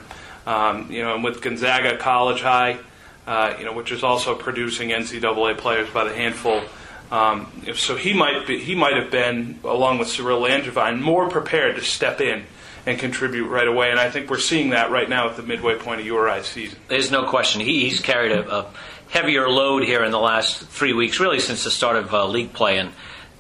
Um, 0.46 0.90
you 0.90 1.02
know, 1.02 1.14
and 1.14 1.24
with 1.24 1.40
Gonzaga 1.42 1.96
College 1.96 2.42
High, 2.42 2.78
uh, 3.26 3.54
you 3.58 3.64
know, 3.64 3.72
which 3.72 3.90
is 3.90 4.04
also 4.04 4.34
producing 4.34 4.90
NCAA 4.90 5.58
players 5.58 5.88
by 5.90 6.04
the 6.04 6.14
handful. 6.14 6.62
Um, 7.10 7.50
so 7.74 7.96
he 7.96 8.12
might 8.12 8.46
be, 8.46 8.60
he 8.60 8.74
might 8.74 8.96
have 8.96 9.10
been, 9.10 9.58
along 9.64 9.98
with 9.98 10.08
Cyril 10.08 10.42
Langevin, 10.42 11.00
more 11.00 11.28
prepared 11.28 11.76
to 11.76 11.82
step 11.82 12.20
in 12.20 12.44
and 12.86 12.98
contribute 12.98 13.48
right 13.48 13.68
away. 13.68 13.90
And 13.90 14.00
I 14.00 14.10
think 14.10 14.30
we're 14.30 14.38
seeing 14.38 14.70
that 14.70 14.90
right 14.90 15.08
now 15.08 15.28
at 15.28 15.36
the 15.36 15.42
midway 15.42 15.76
point 15.76 16.00
of 16.00 16.06
URI's 16.06 16.46
season. 16.46 16.78
There's 16.88 17.10
no 17.10 17.28
question. 17.28 17.60
He, 17.60 17.88
he's 17.88 18.00
carried 18.00 18.32
a, 18.32 18.54
a, 18.54 18.66
heavier 19.08 19.48
load 19.48 19.82
here 19.82 20.04
in 20.04 20.12
the 20.12 20.20
last 20.20 20.64
three 20.68 20.92
weeks, 20.92 21.18
really 21.18 21.40
since 21.40 21.64
the 21.64 21.70
start 21.70 21.96
of 21.96 22.14
uh, 22.14 22.26
league 22.28 22.52
play, 22.52 22.78
and 22.78 22.92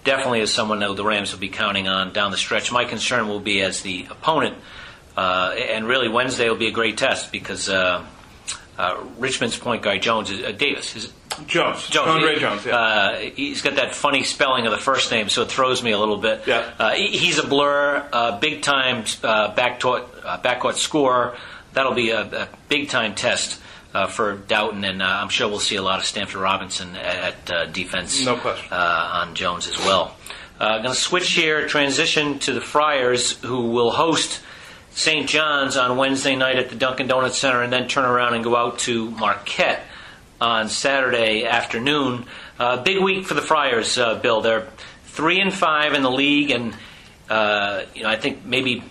definitely 0.02 0.40
as 0.40 0.52
someone 0.52 0.80
that 0.80 0.96
the 0.96 1.04
Rams 1.04 1.32
will 1.32 1.38
be 1.38 1.48
counting 1.48 1.86
on 1.86 2.12
down 2.12 2.32
the 2.32 2.36
stretch. 2.36 2.72
My 2.72 2.84
concern 2.84 3.28
will 3.28 3.38
be 3.38 3.62
as 3.62 3.82
the 3.82 4.08
opponent, 4.10 4.56
uh, 5.16 5.54
and 5.56 5.86
really 5.86 6.08
Wednesday 6.08 6.48
will 6.48 6.56
be 6.56 6.66
a 6.66 6.72
great 6.72 6.98
test 6.98 7.32
because. 7.32 7.68
Uh, 7.68 8.04
uh, 8.80 9.04
Richmond's 9.18 9.58
point 9.58 9.82
guard 9.82 10.00
Jones 10.00 10.30
is 10.30 10.42
uh, 10.42 10.52
Davis. 10.52 10.96
Is 10.96 11.12
Jones. 11.46 11.86
Jones. 11.88 12.08
Andre 12.08 12.38
Jones. 12.38 12.64
Yeah. 12.64 12.76
Uh, 12.76 13.18
he's 13.18 13.60
got 13.60 13.74
that 13.74 13.94
funny 13.94 14.24
spelling 14.24 14.64
of 14.64 14.72
the 14.72 14.78
first 14.78 15.10
name, 15.10 15.28
so 15.28 15.42
it 15.42 15.50
throws 15.50 15.82
me 15.82 15.90
a 15.90 15.98
little 15.98 16.16
bit. 16.16 16.42
Yeah. 16.46 16.72
Uh, 16.78 16.92
he's 16.92 17.38
a 17.38 17.46
blur, 17.46 18.08
uh, 18.10 18.38
big 18.38 18.62
time 18.62 19.00
uh, 19.22 19.54
backcourt 19.54 20.06
backcourt 20.42 20.74
scorer. 20.74 21.36
That'll 21.74 21.94
be 21.94 22.10
a, 22.10 22.22
a 22.22 22.48
big 22.68 22.88
time 22.88 23.14
test. 23.14 23.60
for 24.10 24.36
Dowtin, 24.36 24.88
and 24.88 25.02
I'm 25.02 25.28
sure 25.28 25.48
we'll 25.48 25.58
see 25.58 25.76
a 25.76 25.82
lot 25.82 25.98
of 25.98 26.04
Stanford 26.04 26.40
Robinson 26.40 26.96
at, 26.96 27.50
at 27.50 27.72
defense 27.72 28.24
no 28.24 28.36
question. 28.36 28.72
on 28.72 29.34
Jones 29.34 29.68
as 29.68 29.76
well. 29.78 30.16
I'm 30.58 30.82
going 30.82 30.94
to 30.94 31.00
switch 31.00 31.32
here, 31.32 31.66
transition 31.66 32.38
to 32.40 32.52
the 32.52 32.60
Friars, 32.60 33.32
who 33.42 33.70
will 33.70 33.90
host 33.90 34.40
St. 34.92 35.28
John's 35.28 35.76
on 35.76 35.96
Wednesday 35.96 36.36
night 36.36 36.58
at 36.58 36.68
the 36.68 36.76
Dunkin' 36.76 37.06
Donuts 37.06 37.38
Center 37.38 37.62
and 37.62 37.72
then 37.72 37.88
turn 37.88 38.04
around 38.04 38.34
and 38.34 38.44
go 38.44 38.56
out 38.56 38.80
to 38.80 39.10
Marquette 39.10 39.82
on 40.40 40.68
Saturday 40.68 41.44
afternoon. 41.44 42.26
Uh, 42.58 42.82
big 42.82 43.02
week 43.02 43.26
for 43.26 43.34
the 43.34 43.42
Friars, 43.42 43.98
uh, 43.98 44.16
Bill. 44.16 44.40
They're 44.40 44.68
three 45.04 45.40
and 45.40 45.52
five 45.52 45.94
in 45.94 46.02
the 46.02 46.10
league, 46.10 46.50
and 46.50 46.74
uh, 47.28 47.82
you 47.94 48.02
know 48.02 48.08
I 48.08 48.16
think 48.16 48.44
maybe 48.44 48.82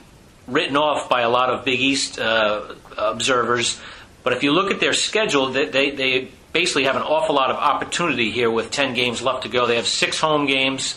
written 0.48 0.78
off 0.78 1.10
by 1.10 1.22
a 1.22 1.30
lot 1.30 1.50
of 1.50 1.66
Big 1.66 1.80
East 1.80 2.20
uh, 2.20 2.74
observers. 2.98 3.80
But 4.24 4.34
if 4.34 4.44
you 4.44 4.52
look 4.52 4.72
at 4.72 4.80
their 4.80 4.94
schedule, 4.94 5.52
they, 5.52 5.66
they, 5.66 5.92
they 5.92 6.28
basically 6.52 6.86
have 6.86 6.96
an 6.96 7.04
awful 7.04 7.36
lot 7.36 7.52
of 7.52 7.56
opportunity 7.56 8.32
here 8.32 8.50
with 8.50 8.72
ten 8.72 8.94
games 8.94 9.22
left 9.22 9.44
to 9.44 9.50
go. 9.50 9.68
They 9.68 9.76
have 9.76 9.88
six 9.88 10.20
home 10.20 10.46
games 10.46 10.96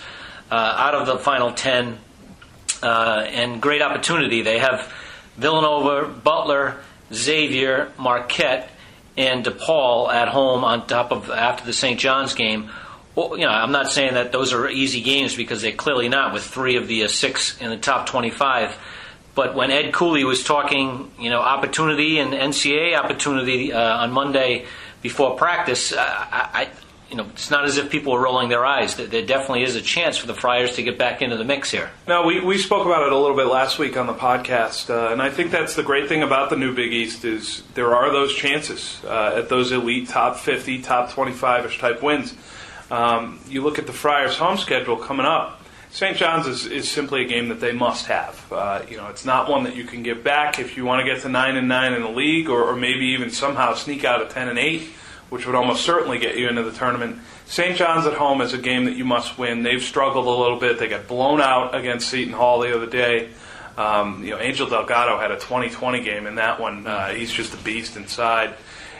uh, 0.50 0.55
out 0.55 0.95
of 0.95 1.07
the 1.07 1.19
final 1.19 1.53
ten 1.53 1.99
uh, 2.83 3.26
and 3.29 3.61
great 3.61 3.83
opportunity. 3.83 4.43
They 4.43 4.59
have 4.59 4.93
Villanova, 5.37 6.09
Butler, 6.09 6.81
Xavier, 7.12 7.93
Marquette, 7.99 8.71
and 9.17 9.45
DePaul 9.45 10.12
at 10.12 10.29
home 10.29 10.65
on 10.65 10.87
top 10.87 11.12
of 11.12 11.31
after 11.31 11.65
the 11.65 11.73
St. 11.73 11.99
John's 11.99 12.35
game. 12.35 12.71
Well, 13.15 13.37
you 13.37 13.45
know, 13.45 13.51
I'm 13.51 13.73
not 13.73 13.91
saying 13.91 14.15
that 14.15 14.33
those 14.33 14.53
are 14.55 14.69
easy 14.69 15.03
games 15.03 15.37
because 15.37 15.61
they're 15.61 15.73
clearly 15.73 16.09
not 16.09 16.33
with 16.33 16.45
three 16.45 16.77
of 16.77 16.89
the 16.89 17.05
uh, 17.05 17.09
six 17.09 17.61
in 17.61 17.69
the 17.69 17.77
top 17.77 18.07
25. 18.07 18.77
But 19.35 19.55
when 19.55 19.71
Ed 19.71 19.93
Cooley 19.93 20.25
was 20.25 20.45
talking, 20.45 21.11
you 21.19 21.31
know, 21.31 21.41
opportunity 21.41 22.19
and 22.19 22.33
NCAA 22.33 22.99
opportunity 22.99 23.73
uh, 23.73 23.99
on 23.99 24.12
Monday 24.12 24.67
before 25.03 25.37
practice, 25.37 25.93
I, 25.97 26.69
you 27.12 27.19
know, 27.19 27.26
it's 27.26 27.50
not 27.50 27.66
as 27.66 27.76
if 27.76 27.90
people 27.90 28.14
are 28.14 28.23
rolling 28.23 28.49
their 28.49 28.64
eyes. 28.64 28.97
There 28.97 29.07
definitely 29.07 29.64
is 29.64 29.76
a 29.76 29.83
chance 29.83 30.16
for 30.16 30.26
the 30.26 30.33
Friars 30.33 30.76
to 30.76 30.83
get 30.83 30.97
back 30.97 31.21
into 31.21 31.37
the 31.37 31.45
mix 31.45 31.71
here. 31.71 31.90
No, 32.09 32.23
we, 32.23 32.40
we 32.40 32.57
spoke 32.57 32.87
about 32.87 33.07
it 33.07 33.12
a 33.12 33.16
little 33.19 33.37
bit 33.37 33.49
last 33.49 33.78
week 33.78 33.99
on 33.99 34.07
the 34.07 34.14
podcast, 34.14 34.88
uh, 34.88 35.12
and 35.12 35.21
I 35.21 35.28
think 35.28 35.50
that's 35.50 35.76
the 35.76 35.83
great 35.83 36.09
thing 36.09 36.23
about 36.23 36.49
the 36.49 36.57
new 36.57 36.75
Big 36.75 36.90
East 36.90 37.26
is 37.26 37.64
there 37.75 37.95
are 37.95 38.11
those 38.11 38.35
chances 38.35 38.99
uh, 39.04 39.35
at 39.37 39.50
those 39.50 39.73
elite 39.73 40.09
top 40.09 40.38
50, 40.38 40.81
top 40.81 41.11
25ish 41.11 41.78
type 41.78 42.02
wins. 42.02 42.35
Um, 42.90 43.40
you 43.47 43.62
look 43.62 43.78
at 43.78 43.87
the 43.87 43.92
Friars' 43.92 44.38
home 44.38 44.57
schedule 44.57 44.97
coming 44.97 45.26
up. 45.26 45.61
St. 45.90 46.16
John's 46.16 46.47
is, 46.47 46.64
is 46.64 46.90
simply 46.90 47.26
a 47.26 47.28
game 47.28 47.49
that 47.49 47.61
they 47.61 47.73
must 47.73 48.07
have. 48.07 48.50
Uh, 48.50 48.81
you 48.88 48.97
know, 48.97 49.09
it's 49.09 49.26
not 49.26 49.50
one 49.50 49.64
that 49.64 49.76
you 49.76 49.85
can 49.85 50.02
give 50.02 50.25
back 50.25 50.59
if 50.59 50.78
you 50.78 50.87
want 50.87 51.07
to 51.07 51.12
get 51.12 51.21
to 51.25 51.28
nine 51.28 51.59
and 51.59 51.69
nine 51.69 51.92
in 51.92 52.00
the 52.00 52.09
league, 52.09 52.49
or, 52.49 52.62
or 52.64 52.75
maybe 52.75 53.09
even 53.09 53.31
somehow 53.31 53.75
sneak 53.75 54.02
out 54.02 54.23
of 54.23 54.31
ten 54.31 54.49
and 54.49 54.59
eight 54.59 54.88
which 55.33 55.47
would 55.47 55.55
almost 55.55 55.83
certainly 55.83 56.19
get 56.19 56.37
you 56.37 56.47
into 56.47 56.62
the 56.62 56.73
tournament. 56.73 57.19
St. 57.47 57.75
John's 57.75 58.05
at 58.05 58.12
home 58.12 58.43
is 58.43 58.53
a 58.53 58.59
game 58.59 58.85
that 58.85 58.97
you 58.97 59.07
must 59.07 59.39
win. 59.39 59.62
They've 59.62 59.83
struggled 59.83 60.27
a 60.27 60.31
little 60.31 60.59
bit. 60.59 60.79
They 60.79 60.89
got 60.89 61.09
blown 61.09 61.41
out 61.41 61.75
against 61.75 62.11
Seton 62.11 62.35
Hall 62.35 62.61
the 62.61 62.77
other 62.77 62.85
day. 62.85 63.31
Um, 63.79 64.23
you 64.23 64.33
know, 64.33 64.39
Angel 64.39 64.69
Delgado 64.69 65.19
had 65.19 65.31
a 65.31 65.39
20-20 65.39 66.05
game 66.05 66.27
in 66.27 66.35
that 66.35 66.61
one. 66.61 66.87
Uh, 66.87 67.15
he's 67.15 67.33
just 67.33 67.55
a 67.55 67.57
beast 67.57 67.97
inside. 67.97 68.53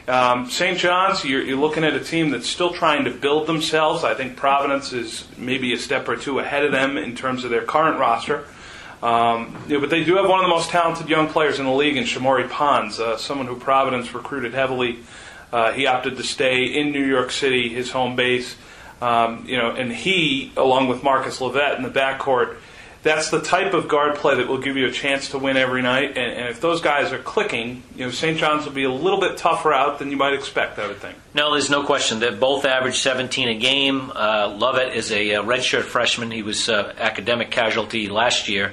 Um, 0.09 0.49
St. 0.49 0.79
John's, 0.79 1.23
you're, 1.23 1.43
you're, 1.43 1.59
looking 1.59 1.85
at 1.85 1.93
a 1.93 2.01
team 2.01 2.31
that's 2.31 2.49
still 2.49 2.73
trying 2.73 3.05
to 3.05 3.11
build 3.11 3.47
themselves. 3.47 4.03
I 4.03 4.15
think 4.15 4.35
Providence 4.35 4.95
is 4.95 5.29
maybe 5.37 5.75
a 5.75 5.79
step 5.79 6.09
or 6.09 6.17
two 6.17 6.39
ahead 6.39 6.65
of 6.65 6.73
them 6.73 6.97
in 6.97 7.15
terms 7.15 7.45
of 7.45 7.51
their 7.51 7.62
current 7.62 8.01
roster. 8.01 8.47
Um, 9.03 9.62
yeah, 9.69 9.81
but 9.81 9.91
they 9.91 10.03
do 10.03 10.17
have 10.17 10.31
one 10.31 10.39
of 10.39 10.45
the 10.45 10.55
most 10.55 10.71
talented 10.71 11.11
young 11.11 11.29
players 11.29 11.59
in 11.59 11.67
the 11.67 11.73
league 11.73 11.99
in 11.99 12.05
Shamorie 12.05 12.49
Ponds, 12.49 12.99
uh, 12.99 13.19
someone 13.19 13.47
who 13.47 13.57
Providence 13.57 14.15
recruited 14.15 14.55
heavily. 14.55 15.01
Uh, 15.52 15.73
he 15.73 15.87
opted 15.87 16.16
to 16.16 16.23
stay 16.23 16.64
in 16.64 16.92
New 16.92 17.04
York 17.04 17.30
City, 17.30 17.68
his 17.68 17.90
home 17.90 18.16
base. 18.16 18.56
Um, 19.00 19.44
you 19.47 19.56
know, 19.56 19.71
and 19.71 19.92
he, 19.92 20.52
along 20.56 20.88
with 20.88 21.02
Marcus 21.02 21.40
Lovett 21.40 21.76
in 21.76 21.82
the 21.82 21.90
backcourt, 21.90 22.56
that's 23.02 23.30
the 23.30 23.40
type 23.40 23.75
of 23.75 23.88
guard 23.88 24.14
play 24.14 24.37
that 24.37 24.47
will 24.47 24.61
give 24.61 24.76
you 24.76 24.87
a 24.87 24.92
chance 24.92 25.30
to 25.30 25.38
win 25.38 25.56
every 25.56 25.82
night. 25.82 26.16
And, 26.16 26.32
and 26.32 26.49
if 26.49 26.61
those 26.61 26.80
guys 26.80 27.12
are 27.12 27.18
clicking, 27.18 27.82
you 27.97 28.04
know, 28.04 28.11
St. 28.12 28.38
John's 28.38 28.64
will 28.64 28.73
be 28.73 28.85
a 28.85 28.92
little 28.92 29.21
bit 29.21 29.37
tougher 29.37 29.73
out 29.73 29.99
than 29.99 30.11
you 30.11 30.16
might 30.16 30.35
expect. 30.35 30.78
I 30.78 30.87
would 30.87 30.99
think. 30.99 31.16
No, 31.35 31.50
there's 31.52 31.68
no 31.71 31.82
question. 31.82 32.21
They 32.21 32.30
both 32.30 32.64
average 32.64 32.99
17 32.99 33.49
a 33.49 33.54
game. 33.59 34.12
Uh, 34.14 34.54
Lovett 34.56 34.94
is 34.94 35.11
a, 35.11 35.30
a 35.30 35.42
redshirt 35.42 35.82
freshman. 35.82 36.30
He 36.30 36.44
was 36.44 36.68
uh, 36.68 36.94
academic 36.97 37.50
casualty 37.50 38.09
last 38.09 38.49
year. 38.49 38.73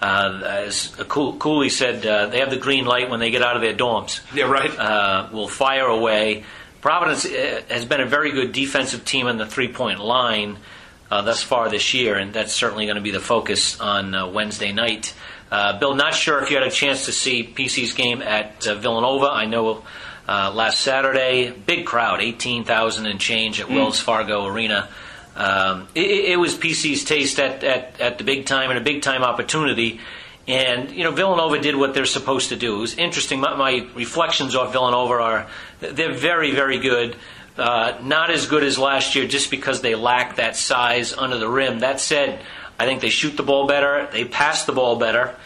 Uh, 0.00 0.42
as 0.44 0.94
Cooley 1.08 1.70
said, 1.70 2.06
uh, 2.06 2.26
they 2.26 2.38
have 2.38 2.50
the 2.50 2.56
green 2.56 2.84
light 2.84 3.10
when 3.10 3.18
they 3.18 3.30
get 3.30 3.42
out 3.42 3.56
of 3.56 3.62
their 3.62 3.74
dorms. 3.74 4.20
Yeah, 4.32 4.44
right. 4.44 4.70
Uh, 4.70 5.28
will 5.32 5.48
fire 5.48 5.86
away. 5.86 6.44
Providence 6.80 7.26
uh, 7.26 7.62
has 7.68 7.84
been 7.84 8.00
a 8.00 8.06
very 8.06 8.30
good 8.30 8.52
defensive 8.52 9.04
team 9.04 9.26
on 9.26 9.38
the 9.38 9.46
three 9.46 9.68
point 9.68 9.98
line 9.98 10.58
uh, 11.10 11.22
thus 11.22 11.42
far 11.42 11.68
this 11.68 11.94
year, 11.94 12.16
and 12.16 12.32
that's 12.32 12.52
certainly 12.52 12.86
going 12.86 12.96
to 12.96 13.02
be 13.02 13.10
the 13.10 13.20
focus 13.20 13.80
on 13.80 14.14
uh, 14.14 14.28
Wednesday 14.28 14.72
night. 14.72 15.14
Uh, 15.50 15.78
Bill, 15.78 15.94
not 15.94 16.14
sure 16.14 16.42
if 16.42 16.50
you 16.50 16.56
had 16.56 16.66
a 16.66 16.70
chance 16.70 17.06
to 17.06 17.12
see 17.12 17.42
PC's 17.42 17.94
game 17.94 18.20
at 18.20 18.66
uh, 18.66 18.74
Villanova. 18.74 19.26
I 19.26 19.46
know 19.46 19.82
uh, 20.28 20.52
last 20.54 20.80
Saturday, 20.80 21.50
big 21.50 21.86
crowd, 21.86 22.20
18,000 22.20 23.06
and 23.06 23.18
change 23.18 23.60
at 23.60 23.66
mm. 23.66 23.76
Wells 23.76 23.98
Fargo 23.98 24.46
Arena. 24.46 24.88
Um, 25.38 25.86
it, 25.94 26.32
it, 26.32 26.36
was 26.36 26.56
PC's 26.56 27.04
taste 27.04 27.38
at, 27.38 27.62
at, 27.62 28.00
at 28.00 28.18
the 28.18 28.24
big 28.24 28.44
time 28.44 28.70
and 28.70 28.78
a 28.78 28.82
big 28.82 29.02
time 29.02 29.22
opportunity. 29.22 30.00
And, 30.48 30.90
you 30.90 31.04
know, 31.04 31.12
Villanova 31.12 31.60
did 31.60 31.76
what 31.76 31.94
they're 31.94 32.06
supposed 32.06 32.48
to 32.48 32.56
do. 32.56 32.76
It 32.76 32.80
was 32.80 32.94
interesting. 32.96 33.38
My, 33.38 33.54
my 33.54 33.86
reflections 33.94 34.56
off 34.56 34.72
Villanova 34.72 35.14
are 35.14 35.46
they're 35.78 36.12
very, 36.12 36.50
very 36.50 36.80
good. 36.80 37.14
Uh, 37.56 37.98
not 38.02 38.30
as 38.30 38.46
good 38.46 38.64
as 38.64 38.78
last 38.78 39.14
year 39.14 39.28
just 39.28 39.48
because 39.48 39.80
they 39.80 39.94
lack 39.94 40.36
that 40.36 40.56
size 40.56 41.12
under 41.12 41.38
the 41.38 41.48
rim. 41.48 41.80
That 41.80 42.00
said, 42.00 42.40
I 42.76 42.86
think 42.86 43.00
they 43.00 43.08
shoot 43.08 43.36
the 43.36 43.44
ball 43.44 43.68
better, 43.68 44.08
they 44.10 44.24
pass 44.24 44.64
the 44.64 44.72
ball 44.72 44.96
better, 44.96 45.36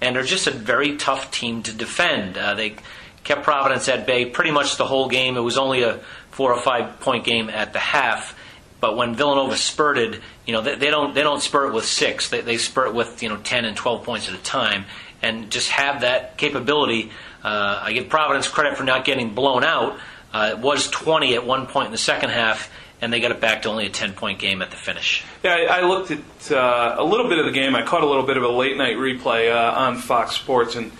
and 0.00 0.14
they're 0.14 0.22
just 0.22 0.46
a 0.46 0.52
very 0.52 0.96
tough 0.96 1.32
team 1.32 1.62
to 1.64 1.72
defend. 1.72 2.38
Uh, 2.38 2.54
they 2.54 2.76
kept 3.24 3.42
Providence 3.42 3.88
at 3.88 4.06
bay 4.06 4.26
pretty 4.26 4.50
much 4.52 4.76
the 4.76 4.86
whole 4.86 5.08
game. 5.08 5.36
It 5.36 5.40
was 5.40 5.58
only 5.58 5.82
a 5.82 6.00
four 6.30 6.52
or 6.52 6.60
five 6.60 7.00
point 7.00 7.24
game 7.24 7.50
at 7.50 7.72
the 7.72 7.78
half. 7.78 8.36
But 8.80 8.96
when 8.96 9.14
Villanova 9.14 9.56
spurted, 9.56 10.20
you 10.46 10.54
know, 10.54 10.62
they, 10.62 10.74
they 10.74 10.90
don't 10.90 11.14
they 11.14 11.22
don't 11.22 11.42
spurt 11.42 11.72
with 11.72 11.84
six. 11.84 12.30
They, 12.30 12.40
they 12.40 12.56
spurt 12.56 12.94
with 12.94 13.22
you 13.22 13.28
know 13.28 13.36
ten 13.36 13.64
and 13.64 13.76
twelve 13.76 14.04
points 14.04 14.28
at 14.28 14.34
a 14.34 14.42
time, 14.42 14.86
and 15.22 15.50
just 15.50 15.70
have 15.70 16.00
that 16.00 16.38
capability. 16.38 17.10
Uh, 17.44 17.80
I 17.82 17.92
give 17.92 18.08
Providence 18.08 18.48
credit 18.48 18.76
for 18.76 18.84
not 18.84 19.04
getting 19.04 19.34
blown 19.34 19.64
out, 19.64 19.98
uh, 20.32 20.50
it 20.52 20.58
was 20.58 20.88
20 20.88 21.34
at 21.34 21.44
one 21.44 21.66
point 21.66 21.86
in 21.86 21.92
the 21.92 21.98
second 21.98 22.30
half, 22.30 22.70
and 23.00 23.12
they 23.12 23.20
got 23.20 23.30
it 23.30 23.40
back 23.40 23.62
to 23.62 23.68
only 23.68 23.86
a 23.86 23.90
10 23.90 24.12
point 24.12 24.38
game 24.38 24.62
at 24.62 24.70
the 24.70 24.76
finish. 24.76 25.24
Yeah, 25.42 25.54
I, 25.54 25.78
I 25.78 25.80
looked 25.82 26.10
at 26.10 26.52
uh, 26.52 26.96
a 26.98 27.04
little 27.04 27.28
bit 27.28 27.38
of 27.38 27.46
the 27.46 27.52
game. 27.52 27.74
I 27.74 27.82
caught 27.82 28.02
a 28.02 28.06
little 28.06 28.26
bit 28.26 28.36
of 28.36 28.42
a 28.42 28.48
late 28.48 28.76
night 28.76 28.96
replay 28.96 29.52
uh, 29.52 29.78
on 29.78 29.96
Fox 29.96 30.32
Sports, 30.36 30.76
and 30.76 30.92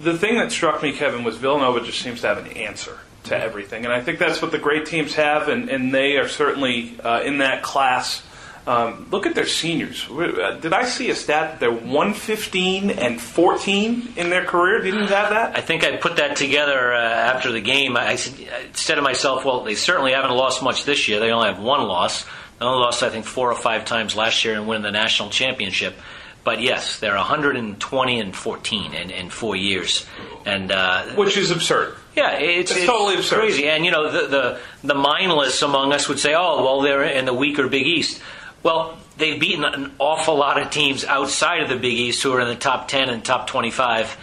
the 0.00 0.16
thing 0.16 0.36
that 0.38 0.50
struck 0.50 0.82
me, 0.82 0.92
Kevin, 0.92 1.22
was 1.22 1.36
Villanova 1.36 1.80
just 1.80 2.00
seems 2.00 2.20
to 2.22 2.26
have 2.26 2.38
an 2.38 2.48
answer 2.48 2.98
to 3.24 3.38
everything. 3.38 3.84
And 3.84 3.92
I 3.92 4.00
think 4.00 4.18
that's 4.18 4.40
what 4.40 4.52
the 4.52 4.58
great 4.58 4.86
teams 4.86 5.14
have, 5.14 5.48
and, 5.48 5.68
and 5.68 5.92
they 5.92 6.16
are 6.16 6.28
certainly 6.28 6.98
uh, 7.00 7.22
in 7.22 7.38
that 7.38 7.62
class 7.62 8.22
um, 8.66 9.08
look 9.10 9.26
at 9.26 9.34
their 9.34 9.46
seniors. 9.46 10.08
Uh, 10.10 10.58
did 10.60 10.72
I 10.72 10.86
see 10.86 11.10
a 11.10 11.14
stat 11.14 11.52
that 11.52 11.60
they're 11.60 11.70
115 11.70 12.90
and 12.90 13.20
14 13.20 14.14
in 14.16 14.30
their 14.30 14.44
career? 14.44 14.80
Didn't 14.80 15.00
you 15.00 15.06
have 15.08 15.30
that? 15.30 15.56
I 15.56 15.60
think 15.60 15.84
I 15.84 15.96
put 15.96 16.16
that 16.16 16.36
together 16.36 16.94
uh, 16.94 16.98
after 16.98 17.52
the 17.52 17.60
game. 17.60 17.96
I 17.96 18.16
said 18.16 18.94
to 18.94 19.02
myself, 19.02 19.44
well, 19.44 19.64
they 19.64 19.74
certainly 19.74 20.12
haven't 20.12 20.34
lost 20.34 20.62
much 20.62 20.84
this 20.84 21.08
year. 21.08 21.20
They 21.20 21.30
only 21.30 21.48
have 21.48 21.58
one 21.58 21.86
loss. 21.86 22.24
They 22.58 22.64
only 22.64 22.80
lost, 22.80 23.02
I 23.02 23.10
think, 23.10 23.26
four 23.26 23.52
or 23.52 23.56
five 23.56 23.84
times 23.84 24.16
last 24.16 24.44
year 24.46 24.54
and 24.54 24.66
win 24.66 24.80
the 24.80 24.92
national 24.92 25.28
championship. 25.28 25.94
But 26.44 26.60
yes, 26.60 27.00
they're 27.00 27.16
120 27.16 28.20
and 28.20 28.36
14 28.36 28.94
in, 28.94 29.10
in 29.10 29.30
four 29.30 29.56
years, 29.56 30.06
and 30.44 30.70
uh, 30.70 31.04
which 31.14 31.36
is 31.38 31.50
absurd. 31.50 31.96
Yeah, 32.14 32.36
it's, 32.36 32.70
it's, 32.70 32.80
it's 32.80 32.86
totally 32.86 33.16
absurd. 33.16 33.40
crazy. 33.40 33.66
And 33.66 33.84
you 33.84 33.90
know, 33.90 34.10
the, 34.10 34.26
the 34.28 34.60
the 34.84 34.94
mindless 34.94 35.62
among 35.62 35.92
us 35.92 36.08
would 36.08 36.18
say, 36.18 36.34
"Oh, 36.34 36.62
well, 36.62 36.82
they're 36.82 37.04
in 37.04 37.24
the 37.24 37.34
weaker 37.34 37.66
Big 37.68 37.86
East." 37.86 38.20
Well, 38.62 38.98
they've 39.16 39.38
beaten 39.38 39.64
an 39.64 39.92
awful 39.98 40.36
lot 40.36 40.60
of 40.60 40.70
teams 40.70 41.04
outside 41.04 41.62
of 41.62 41.68
the 41.68 41.76
Big 41.76 41.92
East 41.94 42.22
who 42.22 42.32
are 42.32 42.40
in 42.40 42.48
the 42.48 42.56
top 42.56 42.88
10 42.88 43.10
and 43.10 43.24
top 43.24 43.46
25 43.46 44.16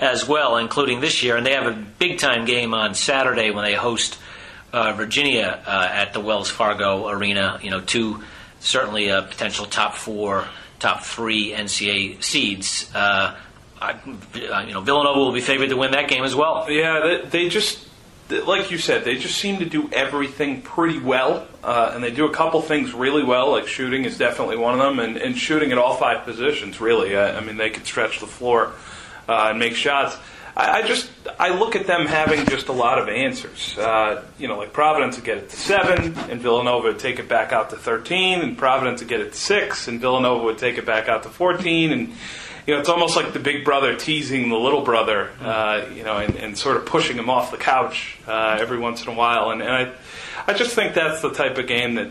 as 0.00 0.26
well, 0.26 0.56
including 0.56 1.00
this 1.00 1.22
year. 1.22 1.36
And 1.36 1.44
they 1.44 1.52
have 1.52 1.66
a 1.66 1.72
big 1.72 2.18
time 2.18 2.44
game 2.44 2.74
on 2.74 2.94
Saturday 2.94 3.50
when 3.50 3.64
they 3.64 3.74
host 3.74 4.18
uh, 4.72 4.92
Virginia 4.92 5.60
uh, 5.66 5.88
at 5.90 6.12
the 6.12 6.20
Wells 6.20 6.48
Fargo 6.48 7.08
Arena. 7.08 7.58
You 7.60 7.70
know, 7.70 7.80
two 7.80 8.22
certainly 8.60 9.08
a 9.08 9.22
potential 9.22 9.66
top 9.66 9.94
four, 9.94 10.46
top 10.78 11.02
three 11.02 11.52
NCAA 11.52 12.22
seeds. 12.22 12.90
Uh, 12.94 13.36
I, 13.80 13.98
you 14.66 14.72
know, 14.72 14.80
Villanova 14.80 15.18
will 15.18 15.32
be 15.32 15.40
favored 15.40 15.68
to 15.68 15.76
win 15.76 15.92
that 15.92 16.08
game 16.08 16.24
as 16.24 16.34
well. 16.34 16.70
Yeah, 16.70 17.00
they, 17.00 17.28
they 17.28 17.48
just 17.48 17.88
like 18.28 18.70
you 18.70 18.78
said, 18.78 19.04
they 19.04 19.16
just 19.16 19.38
seem 19.38 19.58
to 19.58 19.64
do 19.64 19.88
everything 19.90 20.60
pretty 20.60 20.98
well, 20.98 21.46
uh, 21.64 21.92
and 21.94 22.04
they 22.04 22.10
do 22.10 22.26
a 22.26 22.32
couple 22.32 22.60
things 22.60 22.92
really 22.92 23.22
well. 23.22 23.52
Like 23.52 23.66
shooting 23.66 24.04
is 24.04 24.18
definitely 24.18 24.56
one 24.56 24.74
of 24.74 24.80
them, 24.80 24.98
and, 24.98 25.16
and 25.16 25.36
shooting 25.36 25.72
at 25.72 25.78
all 25.78 25.96
five 25.96 26.24
positions. 26.24 26.80
Really, 26.80 27.16
I, 27.16 27.38
I 27.38 27.40
mean, 27.40 27.56
they 27.56 27.70
can 27.70 27.84
stretch 27.84 28.20
the 28.20 28.26
floor 28.26 28.72
uh, 29.28 29.48
and 29.50 29.58
make 29.58 29.74
shots. 29.74 30.16
I, 30.56 30.80
I, 30.80 30.82
just 30.82 31.10
I 31.38 31.56
look 31.56 31.76
at 31.76 31.86
them 31.86 32.06
having 32.06 32.46
just 32.46 32.68
a 32.68 32.72
lot 32.72 32.98
of 32.98 33.08
answers. 33.08 33.78
Uh, 33.78 34.24
you 34.38 34.48
know, 34.48 34.58
like 34.58 34.72
Providence 34.72 35.16
would 35.16 35.24
get 35.24 35.38
it 35.38 35.50
to 35.50 35.56
seven, 35.56 36.18
and 36.30 36.40
Villanova 36.40 36.88
would 36.88 36.98
take 36.98 37.18
it 37.18 37.28
back 37.28 37.52
out 37.52 37.70
to 37.70 37.76
thirteen, 37.76 38.40
and 38.40 38.58
Providence 38.58 39.00
would 39.00 39.08
get 39.08 39.20
it 39.20 39.32
to 39.32 39.38
six, 39.38 39.86
and 39.86 40.00
Villanova 40.00 40.44
would 40.44 40.58
take 40.58 40.78
it 40.78 40.86
back 40.86 41.08
out 41.08 41.22
to 41.22 41.28
fourteen, 41.28 41.92
and 41.92 42.12
you 42.68 42.74
know, 42.74 42.80
it's 42.80 42.90
almost 42.90 43.16
like 43.16 43.32
the 43.32 43.38
big 43.38 43.64
brother 43.64 43.96
teasing 43.96 44.50
the 44.50 44.58
little 44.58 44.82
brother, 44.82 45.30
uh, 45.40 45.86
you 45.94 46.02
know, 46.02 46.18
and, 46.18 46.36
and, 46.36 46.58
sort 46.58 46.76
of 46.76 46.84
pushing 46.84 47.16
him 47.16 47.30
off 47.30 47.50
the 47.50 47.56
couch 47.56 48.18
uh, 48.26 48.58
every 48.60 48.78
once 48.78 49.02
in 49.02 49.08
a 49.08 49.14
while. 49.14 49.52
And, 49.52 49.62
and, 49.62 49.70
I, 49.70 49.92
I 50.46 50.52
just 50.52 50.74
think 50.74 50.92
that's 50.92 51.22
the 51.22 51.32
type 51.32 51.56
of 51.56 51.66
game 51.66 51.94
that, 51.94 52.10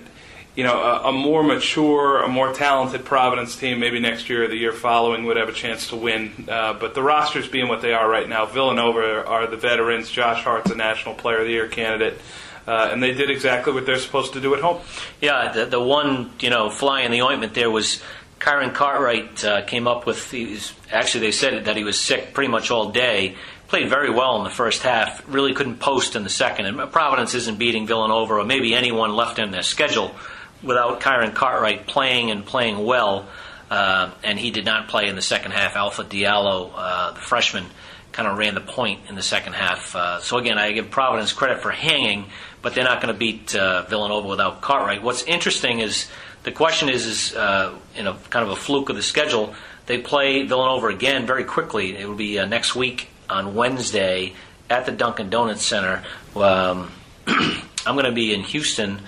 you 0.58 0.64
know, 0.64 0.82
a, 0.82 1.10
a, 1.10 1.12
more 1.12 1.44
mature, 1.44 2.24
a 2.24 2.28
more 2.28 2.52
talented 2.52 3.06
Providence 3.06 3.56
team, 3.56 3.80
maybe 3.80 4.00
next 4.00 4.28
year 4.28 4.46
or 4.46 4.48
the 4.48 4.56
year 4.56 4.72
following, 4.72 5.26
would 5.26 5.38
have 5.38 5.50
a 5.50 5.54
chance 5.54 5.90
to 5.90 5.96
win. 5.96 6.46
Uh, 6.50 6.74
but 6.74 6.96
the 6.96 7.04
rosters 7.04 7.48
being 7.48 7.68
what 7.68 7.84
they 7.84 7.94
are 7.94 8.10
right 8.10 8.28
now, 8.28 8.48
Villanova 8.48 9.24
are 9.24 9.46
the 9.46 9.56
veterans. 9.56 10.10
Josh 10.10 10.44
Hart's 10.44 10.72
a 10.72 10.76
National 10.76 11.14
Player 11.14 11.42
of 11.42 11.46
the 11.46 11.52
Year 11.52 11.68
candidate. 11.68 12.20
Uh, 12.66 12.90
and 12.92 13.04
they 13.04 13.14
did 13.14 13.30
exactly 13.30 13.72
what 13.72 13.86
they're 13.86 14.00
supposed 14.00 14.34
to 14.34 14.42
do 14.42 14.56
at 14.56 14.62
home. 14.62 14.82
Yeah, 15.22 15.52
the, 15.52 15.68
the 15.68 15.80
one 15.80 16.32
you 16.40 16.50
know 16.50 16.72
fly 16.72 17.02
in 17.02 17.12
the 17.12 17.22
ointment 17.22 17.54
there 17.54 17.70
was 17.70 18.02
Kyron 18.40 18.74
Cartwright 18.74 19.46
uh, 19.46 19.62
came 19.62 19.88
up 19.88 20.08
with. 20.08 20.32
These, 20.32 20.74
actually, 20.92 21.22
they 21.22 21.32
said 21.34 21.66
that 21.66 21.78
he 21.78 21.84
was 21.84 22.00
sick 22.00 22.34
pretty 22.34 22.50
much 22.50 22.72
all 22.72 22.90
day. 22.90 23.36
Played 23.68 23.90
very 23.90 24.10
well 24.10 24.38
in 24.38 24.44
the 24.44 24.50
first 24.50 24.82
half. 24.82 25.24
Really 25.28 25.54
couldn't 25.54 25.80
post 25.80 26.16
in 26.16 26.24
the 26.24 26.30
second. 26.30 26.66
And 26.66 26.92
Providence 26.92 27.36
isn't 27.36 27.60
beating 27.60 27.86
Villanova 27.86 28.34
or 28.34 28.44
maybe 28.44 28.74
anyone 28.74 29.14
left 29.14 29.38
in 29.38 29.52
their 29.52 29.62
schedule 29.62 30.16
without 30.64 31.02
Kyron 31.02 31.34
Cartwright 31.34 31.88
playing 31.88 32.32
and 32.32 32.46
playing 32.46 32.84
well. 32.84 33.28
Uh, 33.70 34.12
and 34.24 34.40
he 34.40 34.52
did 34.52 34.66
not 34.66 34.88
play 34.88 35.08
in 35.08 35.16
the 35.16 35.22
second 35.22 35.52
half. 35.52 35.76
Alpha 35.76 36.04
Diallo, 36.04 36.72
uh, 36.74 37.12
the 37.12 37.20
freshman, 37.20 37.66
kind 38.14 38.28
of 38.28 38.38
ran 38.38 38.56
the 38.56 38.62
point 38.62 39.02
in 39.10 39.16
the 39.16 39.22
second 39.22 39.54
half. 39.54 39.96
Uh, 39.96 40.20
so 40.22 40.38
again, 40.38 40.58
I 40.58 40.72
give 40.72 40.90
Providence 40.90 41.34
credit 41.34 41.62
for 41.62 41.70
hanging, 41.72 42.26
but 42.62 42.74
they're 42.74 42.86
not 42.86 43.02
going 43.02 43.14
to 43.14 43.20
beat 43.20 43.56
uh, 43.56 43.84
Villanova 43.84 44.28
without 44.28 44.62
Cartwright. 44.62 45.04
What's 45.04 45.24
interesting 45.24 45.80
is 45.80 46.10
the 46.44 46.52
question 46.52 46.88
is, 46.90 47.06
is 47.06 47.36
uh, 47.36 47.76
in 47.96 48.08
a 48.08 48.14
kind 48.30 48.46
of 48.46 48.52
a 48.52 48.56
fluke 48.56 48.90
of 48.90 48.96
the 48.96 49.04
schedule, 49.04 49.54
they 49.86 49.98
play 49.98 50.44
Villanova 50.44 50.88
again 50.88 51.26
very 51.26 51.44
quickly. 51.44 51.96
It 51.98 52.08
will 52.08 52.16
be 52.16 52.40
uh, 52.40 52.46
next 52.46 52.76
week 52.76 53.10
on 53.30 53.54
Wednesday 53.54 54.34
at 54.70 54.86
the 54.86 54.92
Dunkin' 54.92 55.30
Donuts 55.30 55.66
Center. 55.66 56.04
Um, 56.36 56.92
I'm 57.28 57.96
going 57.96 58.06
to 58.06 58.12
be 58.12 58.34
in 58.34 58.42
Houston 58.42 59.02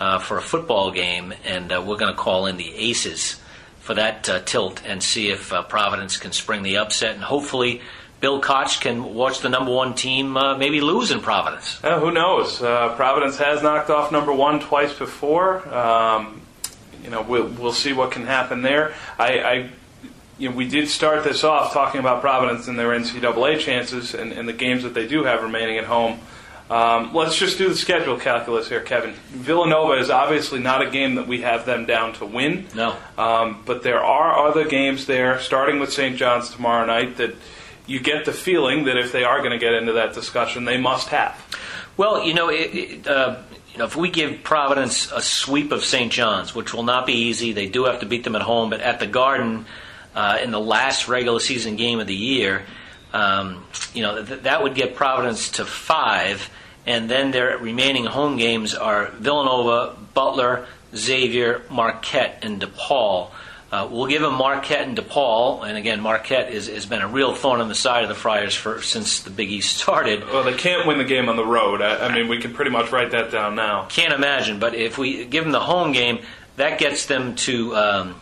uh, 0.00 0.18
for 0.18 0.38
a 0.38 0.42
football 0.42 0.90
game, 0.90 1.32
and 1.44 1.72
uh, 1.72 1.82
we're 1.84 1.96
going 1.96 2.12
to 2.12 2.18
call 2.18 2.46
in 2.46 2.56
the 2.56 2.74
Aces 2.74 3.40
for 3.80 3.94
that 3.94 4.28
uh, 4.28 4.40
tilt 4.40 4.82
and 4.84 5.02
see 5.02 5.30
if 5.30 5.52
uh, 5.52 5.62
Providence 5.62 6.16
can 6.16 6.32
spring 6.32 6.62
the 6.62 6.78
upset, 6.78 7.14
and 7.14 7.24
hopefully. 7.24 7.80
Bill 8.18 8.40
Koch 8.40 8.80
can 8.80 9.12
watch 9.14 9.40
the 9.40 9.50
number 9.50 9.70
one 9.70 9.94
team 9.94 10.38
uh, 10.38 10.56
maybe 10.56 10.80
lose 10.80 11.10
in 11.10 11.20
Providence. 11.20 11.78
who 11.82 12.10
knows? 12.10 12.56
Providence 12.56 13.36
has 13.36 13.62
knocked 13.62 13.90
off 13.90 14.10
number 14.10 14.32
one 14.32 14.58
twice 14.58 14.94
before. 14.94 15.68
Um, 15.68 16.40
you 17.04 17.10
know, 17.10 17.20
we'll, 17.20 17.46
we'll 17.46 17.74
see 17.74 17.92
what 17.92 18.12
can 18.12 18.24
happen 18.24 18.62
there. 18.62 18.94
I, 19.18 19.38
I 19.38 19.70
you 20.38 20.50
know, 20.50 20.56
we 20.56 20.68
did 20.68 20.88
start 20.88 21.24
this 21.24 21.44
off 21.44 21.72
talking 21.72 22.00
about 22.00 22.20
Providence 22.20 22.68
and 22.68 22.78
their 22.78 22.90
NCAA 22.90 23.58
chances 23.60 24.14
and, 24.14 24.32
and 24.32 24.48
the 24.48 24.52
games 24.52 24.82
that 24.82 24.92
they 24.92 25.06
do 25.06 25.24
have 25.24 25.42
remaining 25.42 25.78
at 25.78 25.84
home. 25.84 26.20
Um, 26.68 27.14
let's 27.14 27.36
just 27.36 27.58
do 27.58 27.68
the 27.68 27.76
schedule 27.76 28.18
calculus 28.18 28.68
here, 28.68 28.80
Kevin. 28.80 29.14
Villanova 29.30 30.00
is 30.00 30.10
obviously 30.10 30.58
not 30.58 30.82
a 30.82 30.90
game 30.90 31.14
that 31.14 31.28
we 31.28 31.42
have 31.42 31.64
them 31.64 31.86
down 31.86 32.12
to 32.14 32.26
win. 32.26 32.66
No. 32.74 32.96
Um, 33.16 33.62
but 33.64 33.84
there 33.84 34.02
are 34.02 34.48
other 34.48 34.66
games 34.66 35.06
there, 35.06 35.38
starting 35.38 35.78
with 35.78 35.92
St. 35.92 36.16
John's 36.16 36.50
tomorrow 36.50 36.84
night, 36.84 37.18
that 37.18 37.36
you 37.86 38.00
get 38.00 38.24
the 38.24 38.32
feeling 38.32 38.84
that 38.86 38.96
if 38.96 39.12
they 39.12 39.22
are 39.22 39.38
going 39.38 39.52
to 39.52 39.58
get 39.58 39.74
into 39.74 39.92
that 39.92 40.12
discussion, 40.12 40.64
they 40.64 40.76
must 40.76 41.08
have. 41.08 41.40
Well, 41.96 42.24
you 42.24 42.34
know, 42.34 42.48
it, 42.48 42.74
it, 42.74 43.06
uh, 43.06 43.42
you 43.72 43.78
know, 43.78 43.84
if 43.84 43.94
we 43.94 44.10
give 44.10 44.42
Providence 44.42 45.12
a 45.12 45.22
sweep 45.22 45.70
of 45.70 45.84
St. 45.84 46.10
John's, 46.10 46.54
which 46.54 46.74
will 46.74 46.82
not 46.82 47.06
be 47.06 47.12
easy, 47.12 47.52
they 47.52 47.68
do 47.68 47.84
have 47.84 48.00
to 48.00 48.06
beat 48.06 48.24
them 48.24 48.34
at 48.34 48.42
home, 48.42 48.70
but 48.70 48.80
at 48.80 48.98
the 48.98 49.06
Garden 49.06 49.66
uh, 50.16 50.38
in 50.42 50.50
the 50.50 50.60
last 50.60 51.08
regular 51.08 51.38
season 51.38 51.76
game 51.76 52.00
of 52.00 52.06
the 52.06 52.14
year, 52.14 52.64
um, 53.16 53.64
you 53.94 54.02
know, 54.02 54.22
th- 54.22 54.42
that 54.42 54.62
would 54.62 54.74
get 54.74 54.94
Providence 54.94 55.52
to 55.52 55.64
five, 55.64 56.50
and 56.84 57.08
then 57.10 57.30
their 57.30 57.56
remaining 57.56 58.04
home 58.04 58.36
games 58.36 58.74
are 58.74 59.06
Villanova, 59.12 59.96
Butler, 60.12 60.66
Xavier, 60.94 61.62
Marquette, 61.70 62.40
and 62.42 62.60
DePaul. 62.60 63.30
Uh, 63.72 63.88
we'll 63.90 64.06
give 64.06 64.22
them 64.22 64.34
Marquette 64.34 64.86
and 64.86 64.96
DePaul, 64.96 65.66
and 65.66 65.78
again, 65.78 66.00
Marquette 66.00 66.52
is, 66.52 66.68
has 66.68 66.84
been 66.84 67.00
a 67.00 67.08
real 67.08 67.34
thorn 67.34 67.60
on 67.60 67.68
the 67.68 67.74
side 67.74 68.02
of 68.02 68.08
the 68.08 68.14
Friars 68.14 68.54
for 68.54 68.82
since 68.82 69.20
the 69.20 69.30
Big 69.30 69.50
East 69.50 69.76
started. 69.78 70.24
Well, 70.24 70.44
they 70.44 70.54
can't 70.54 70.86
win 70.86 70.98
the 70.98 71.04
game 71.04 71.28
on 71.30 71.36
the 71.36 71.44
road. 71.44 71.80
I, 71.80 72.06
I 72.06 72.14
mean, 72.14 72.28
we 72.28 72.38
can 72.38 72.52
pretty 72.52 72.70
much 72.70 72.92
write 72.92 73.12
that 73.12 73.32
down 73.32 73.54
now. 73.54 73.86
Can't 73.86 74.12
imagine, 74.12 74.60
but 74.60 74.74
if 74.74 74.98
we 74.98 75.24
give 75.24 75.42
them 75.42 75.52
the 75.52 75.60
home 75.60 75.92
game, 75.92 76.18
that 76.56 76.78
gets 76.78 77.06
them 77.06 77.34
to 77.36 77.74
um, 77.74 78.20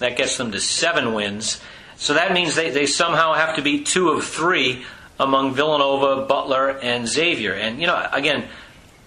that 0.00 0.16
gets 0.16 0.36
them 0.36 0.50
to 0.52 0.60
seven 0.60 1.14
wins. 1.14 1.60
So 1.96 2.14
that 2.14 2.32
means 2.32 2.54
they, 2.54 2.70
they 2.70 2.86
somehow 2.86 3.34
have 3.34 3.56
to 3.56 3.62
be 3.62 3.82
two 3.84 4.10
of 4.10 4.24
three 4.24 4.84
among 5.18 5.54
Villanova, 5.54 6.26
Butler, 6.26 6.70
and 6.70 7.06
Xavier. 7.08 7.52
And 7.54 7.80
you 7.80 7.86
know, 7.86 8.08
again, 8.12 8.48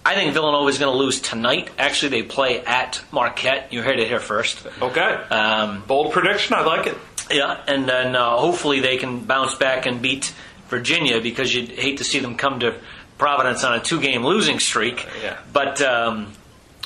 I 0.06 0.16
think 0.16 0.34
Villanova 0.34 0.68
is 0.70 0.78
going 0.78 0.92
to 0.92 0.98
lose 0.98 1.20
tonight. 1.20 1.70
Actually, 1.78 2.10
they 2.10 2.24
play 2.24 2.62
at 2.64 3.02
Marquette. 3.12 3.74
You 3.74 3.82
heard 3.82 4.00
it 4.00 4.08
here 4.08 4.22
first. 4.22 4.66
Okay. 4.82 5.02
Um, 5.02 5.84
Bold 5.86 6.14
prediction. 6.14 6.56
I 6.56 6.62
like 6.64 6.88
it. 6.88 6.98
yeah, 7.30 7.62
and 7.68 7.88
then 7.90 8.16
uh, 8.16 8.38
hopefully 8.38 8.80
they 8.80 8.96
can 8.98 9.20
bounce 9.26 9.56
back 9.56 9.86
and 9.86 10.02
beat 10.02 10.34
Virginia 10.70 11.20
because 11.20 11.54
you'd 11.54 11.70
hate 11.72 11.98
to 11.98 12.06
see 12.06 12.20
them 12.20 12.36
come 12.36 12.62
to 12.62 12.76
Providence 13.18 13.64
on 13.64 13.74
a 13.74 13.82
two-game 13.82 14.24
losing 14.26 14.60
streak. 14.60 15.06
Yeah. 15.22 15.38
But 15.52 15.82
um, 15.82 16.32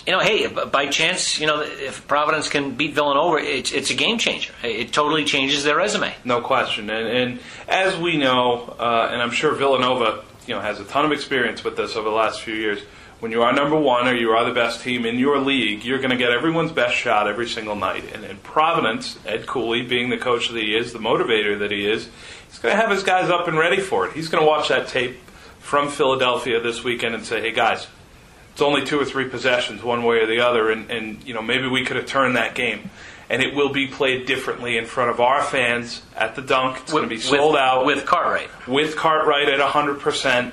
you 0.05 0.13
know, 0.13 0.19
hey, 0.19 0.47
by 0.47 0.87
chance, 0.87 1.39
you 1.39 1.47
know, 1.47 1.61
if 1.61 2.07
Providence 2.07 2.49
can 2.49 2.75
beat 2.75 2.93
Villanova, 2.93 3.37
it's, 3.37 3.71
it's 3.71 3.91
a 3.91 3.93
game 3.93 4.17
changer. 4.17 4.53
It 4.63 4.91
totally 4.91 5.25
changes 5.25 5.63
their 5.63 5.75
resume. 5.75 6.13
No 6.25 6.41
question. 6.41 6.89
And, 6.89 7.07
and 7.07 7.39
as 7.67 7.97
we 7.97 8.17
know, 8.17 8.75
uh, 8.79 9.09
and 9.11 9.21
I'm 9.21 9.31
sure 9.31 9.53
Villanova, 9.53 10.23
you 10.47 10.55
know, 10.55 10.61
has 10.61 10.79
a 10.79 10.85
ton 10.85 11.05
of 11.05 11.11
experience 11.11 11.63
with 11.63 11.77
this 11.77 11.95
over 11.95 12.09
the 12.09 12.15
last 12.15 12.41
few 12.41 12.55
years. 12.55 12.81
When 13.19 13.31
you 13.31 13.43
are 13.43 13.53
number 13.53 13.77
one 13.77 14.07
or 14.07 14.15
you 14.15 14.31
are 14.31 14.43
the 14.45 14.53
best 14.53 14.81
team 14.81 15.05
in 15.05 15.19
your 15.19 15.37
league, 15.37 15.85
you're 15.85 15.99
going 15.99 16.09
to 16.09 16.17
get 16.17 16.31
everyone's 16.31 16.71
best 16.71 16.95
shot 16.95 17.27
every 17.27 17.47
single 17.47 17.75
night. 17.75 18.03
And 18.15 18.23
in 18.23 18.37
Providence, 18.37 19.19
Ed 19.27 19.45
Cooley, 19.45 19.83
being 19.83 20.09
the 20.09 20.17
coach 20.17 20.49
that 20.49 20.59
he 20.59 20.75
is, 20.75 20.91
the 20.91 20.99
motivator 20.99 21.59
that 21.59 21.69
he 21.69 21.85
is, 21.85 22.09
he's 22.47 22.57
going 22.57 22.75
to 22.75 22.81
have 22.81 22.89
his 22.89 23.03
guys 23.03 23.29
up 23.29 23.47
and 23.47 23.59
ready 23.59 23.79
for 23.79 24.07
it. 24.07 24.13
He's 24.13 24.29
going 24.29 24.43
to 24.43 24.47
watch 24.47 24.69
that 24.69 24.87
tape 24.87 25.19
from 25.59 25.89
Philadelphia 25.89 26.59
this 26.59 26.83
weekend 26.83 27.13
and 27.13 27.23
say, 27.23 27.41
"Hey 27.41 27.51
guys, 27.51 27.85
it's 28.61 28.67
only 28.67 28.85
two 28.85 28.99
or 28.99 29.05
three 29.05 29.27
possessions, 29.27 29.81
one 29.81 30.03
way 30.03 30.17
or 30.17 30.27
the 30.27 30.41
other, 30.41 30.69
and, 30.69 30.91
and 30.91 31.23
you 31.23 31.33
know 31.33 31.41
maybe 31.41 31.67
we 31.67 31.83
could 31.83 31.95
have 31.95 32.05
turned 32.05 32.35
that 32.35 32.53
game." 32.53 32.91
And 33.27 33.41
it 33.41 33.55
will 33.55 33.71
be 33.71 33.87
played 33.87 34.27
differently 34.27 34.77
in 34.77 34.85
front 34.85 35.09
of 35.09 35.21
our 35.21 35.41
fans 35.41 36.03
at 36.17 36.35
the 36.35 36.41
dunk. 36.41 36.77
It's 36.81 36.91
going 36.91 37.05
to 37.05 37.09
be 37.09 37.17
sold 37.17 37.53
with, 37.53 37.61
out 37.61 37.85
with 37.85 38.05
Cartwright. 38.05 38.49
with 38.67 38.97
Cartwright 38.97 39.47
at 39.47 39.61
100%. 39.61 40.51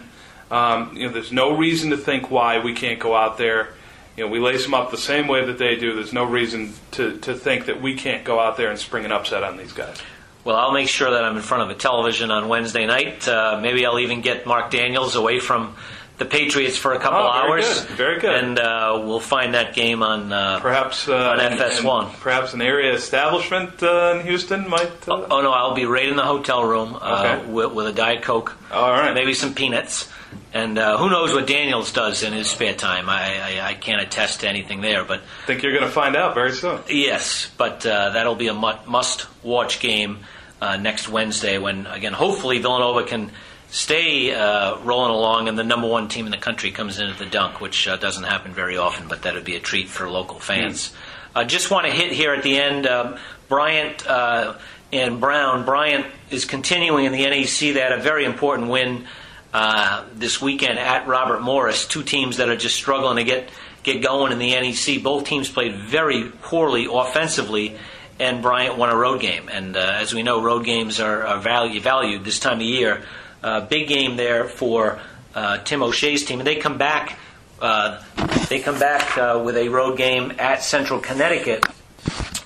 Um, 0.52 0.96
you 0.96 1.06
know, 1.08 1.12
there's 1.12 1.32
no 1.32 1.56
reason 1.56 1.90
to 1.90 1.96
think 1.96 2.30
why 2.30 2.60
we 2.60 2.74
can't 2.74 3.00
go 3.00 3.16
out 3.16 3.36
there. 3.36 3.74
You 4.16 4.24
know, 4.24 4.30
we 4.30 4.38
lace 4.38 4.62
them 4.62 4.74
up 4.74 4.92
the 4.92 4.96
same 4.96 5.26
way 5.26 5.44
that 5.44 5.58
they 5.58 5.74
do. 5.74 5.96
There's 5.96 6.12
no 6.12 6.22
reason 6.22 6.72
to, 6.92 7.18
to 7.18 7.34
think 7.34 7.66
that 7.66 7.82
we 7.82 7.96
can't 7.96 8.24
go 8.24 8.38
out 8.38 8.56
there 8.56 8.70
and 8.70 8.78
spring 8.78 9.04
an 9.04 9.10
upset 9.10 9.42
on 9.42 9.56
these 9.56 9.72
guys. 9.72 10.00
Well, 10.44 10.54
I'll 10.54 10.72
make 10.72 10.88
sure 10.88 11.10
that 11.10 11.24
I'm 11.24 11.36
in 11.36 11.42
front 11.42 11.64
of 11.64 11.70
a 11.70 11.74
television 11.74 12.30
on 12.30 12.46
Wednesday 12.46 12.86
night. 12.86 13.26
Uh, 13.26 13.58
maybe 13.60 13.84
I'll 13.84 13.98
even 13.98 14.20
get 14.20 14.46
Mark 14.46 14.70
Daniels 14.70 15.16
away 15.16 15.40
from 15.40 15.74
the 16.18 16.24
Patriots 16.24 16.76
for 16.76 16.92
a 16.94 16.98
couple 16.98 17.20
Oh, 17.20 17.46
very 17.46 17.62
hours. 17.62 17.80
good, 17.84 17.96
very 17.96 18.18
good. 18.20 18.34
And 18.34 18.58
uh, 18.58 19.00
we'll 19.04 19.20
find 19.20 19.54
that 19.54 19.72
game 19.74 20.02
on. 20.02 20.32
Uh, 20.32 20.58
Perhaps 20.60 21.08
uh, 21.08 21.14
On 21.14 21.38
FS1. 21.38 22.04
and 22.10 22.12
perhaps 22.20 22.54
an 22.54 22.60
area 22.62 22.92
establishment 22.92 23.80
uh, 23.82 24.16
in 24.18 24.26
Houston 24.26 24.68
might. 24.68 24.90
Uh, 25.08 25.26
oh 25.30 25.40
no, 25.42 25.52
I'll 25.52 25.74
be 25.74 25.84
right 25.86 26.08
in 26.08 26.16
the 26.16 26.24
hotel 26.24 26.64
room 26.64 26.96
uh, 27.00 27.38
Okay. 27.40 27.50
with, 27.50 27.72
with 27.72 27.86
a 27.86 27.92
diet 27.92 28.22
coke, 28.22 28.56
All 28.72 28.90
right. 28.90 29.14
maybe 29.14 29.32
some 29.32 29.54
peanuts, 29.54 30.08
and 30.52 30.76
uh, 30.76 30.96
who 30.98 31.08
knows 31.08 31.32
what 31.32 31.46
Daniels 31.46 31.92
does 31.92 32.22
in 32.24 32.32
his 32.32 32.50
spare 32.50 32.74
time. 32.74 33.08
I, 33.08 33.60
I, 33.60 33.68
I 33.70 33.74
can't 33.74 34.02
attest 34.02 34.40
to 34.40 34.48
anything 34.48 34.80
there, 34.80 35.04
but 35.04 35.20
I 35.20 35.46
think 35.46 35.62
you're 35.62 35.72
going 35.72 35.84
to 35.84 35.90
find 35.90 36.16
out 36.16 36.34
very 36.34 36.52
soon. 36.52 36.80
yes, 36.88 37.48
but 37.56 37.86
uh, 37.86 38.10
that'll 38.10 38.34
be 38.34 38.48
a 38.48 38.54
must-watch 38.54 39.80
game 39.80 40.18
uh, 40.60 40.76
next 40.76 41.08
Wednesday 41.08 41.58
when 41.58 41.86
again 41.86 42.12
hopefully 42.12 42.58
Villanova 42.58 43.04
can 43.04 43.30
stay 43.70 44.32
uh, 44.32 44.78
rolling 44.78 45.10
along 45.10 45.48
and 45.48 45.58
the 45.58 45.64
number 45.64 45.86
one 45.86 46.08
team 46.08 46.24
in 46.24 46.30
the 46.30 46.38
country 46.38 46.70
comes 46.70 46.98
into 46.98 47.18
the 47.18 47.26
dunk, 47.26 47.60
which 47.60 47.86
uh, 47.86 47.96
doesn't 47.96 48.24
happen 48.24 48.52
very 48.52 48.76
often, 48.76 49.08
but 49.08 49.22
that 49.22 49.34
would 49.34 49.44
be 49.44 49.56
a 49.56 49.60
treat 49.60 49.88
for 49.88 50.08
local 50.08 50.38
fans. 50.38 50.92
I 51.34 51.44
just 51.44 51.70
want 51.70 51.86
to 51.86 51.92
hit 51.92 52.12
here 52.12 52.32
at 52.32 52.42
the 52.42 52.58
end 52.58 52.86
um, 52.86 53.16
Bryant 53.48 54.06
uh, 54.06 54.54
and 54.92 55.20
Brown. 55.20 55.64
Bryant 55.64 56.06
is 56.30 56.44
continuing 56.44 57.04
in 57.04 57.12
the 57.12 57.24
NEC. 57.24 57.74
They 57.74 57.80
had 57.80 57.92
a 57.92 58.00
very 58.00 58.24
important 58.24 58.68
win 58.68 59.06
uh, 59.52 60.04
this 60.14 60.40
weekend 60.40 60.78
at 60.78 61.06
Robert 61.06 61.40
Morris, 61.40 61.86
two 61.86 62.02
teams 62.02 62.38
that 62.38 62.48
are 62.48 62.56
just 62.56 62.76
struggling 62.76 63.16
to 63.16 63.24
get, 63.24 63.50
get 63.82 64.02
going 64.02 64.32
in 64.32 64.38
the 64.38 64.50
NEC. 64.50 65.02
Both 65.02 65.24
teams 65.24 65.50
played 65.50 65.74
very 65.74 66.24
poorly 66.42 66.88
offensively 66.90 67.76
and 68.18 68.42
Bryant 68.42 68.76
won 68.76 68.90
a 68.90 68.96
road 68.96 69.20
game. 69.20 69.48
And 69.48 69.76
uh, 69.76 69.80
as 69.80 70.12
we 70.12 70.22
know, 70.22 70.42
road 70.42 70.64
games 70.64 71.00
are, 71.00 71.26
are 71.26 71.38
value, 71.38 71.80
valued 71.80 72.24
this 72.24 72.38
time 72.38 72.56
of 72.56 72.62
year. 72.62 73.04
Uh, 73.42 73.60
big 73.62 73.88
game 73.88 74.16
there 74.16 74.44
for 74.44 75.00
uh, 75.34 75.58
Tim 75.58 75.82
O'Shea's 75.82 76.24
team, 76.24 76.40
and 76.40 76.46
they 76.46 76.56
come 76.56 76.78
back. 76.78 77.18
Uh, 77.60 78.02
they 78.48 78.60
come 78.60 78.78
back 78.78 79.16
uh, 79.18 79.42
with 79.44 79.56
a 79.56 79.68
road 79.68 79.96
game 79.96 80.32
at 80.38 80.62
Central 80.62 81.00
Connecticut, 81.00 81.64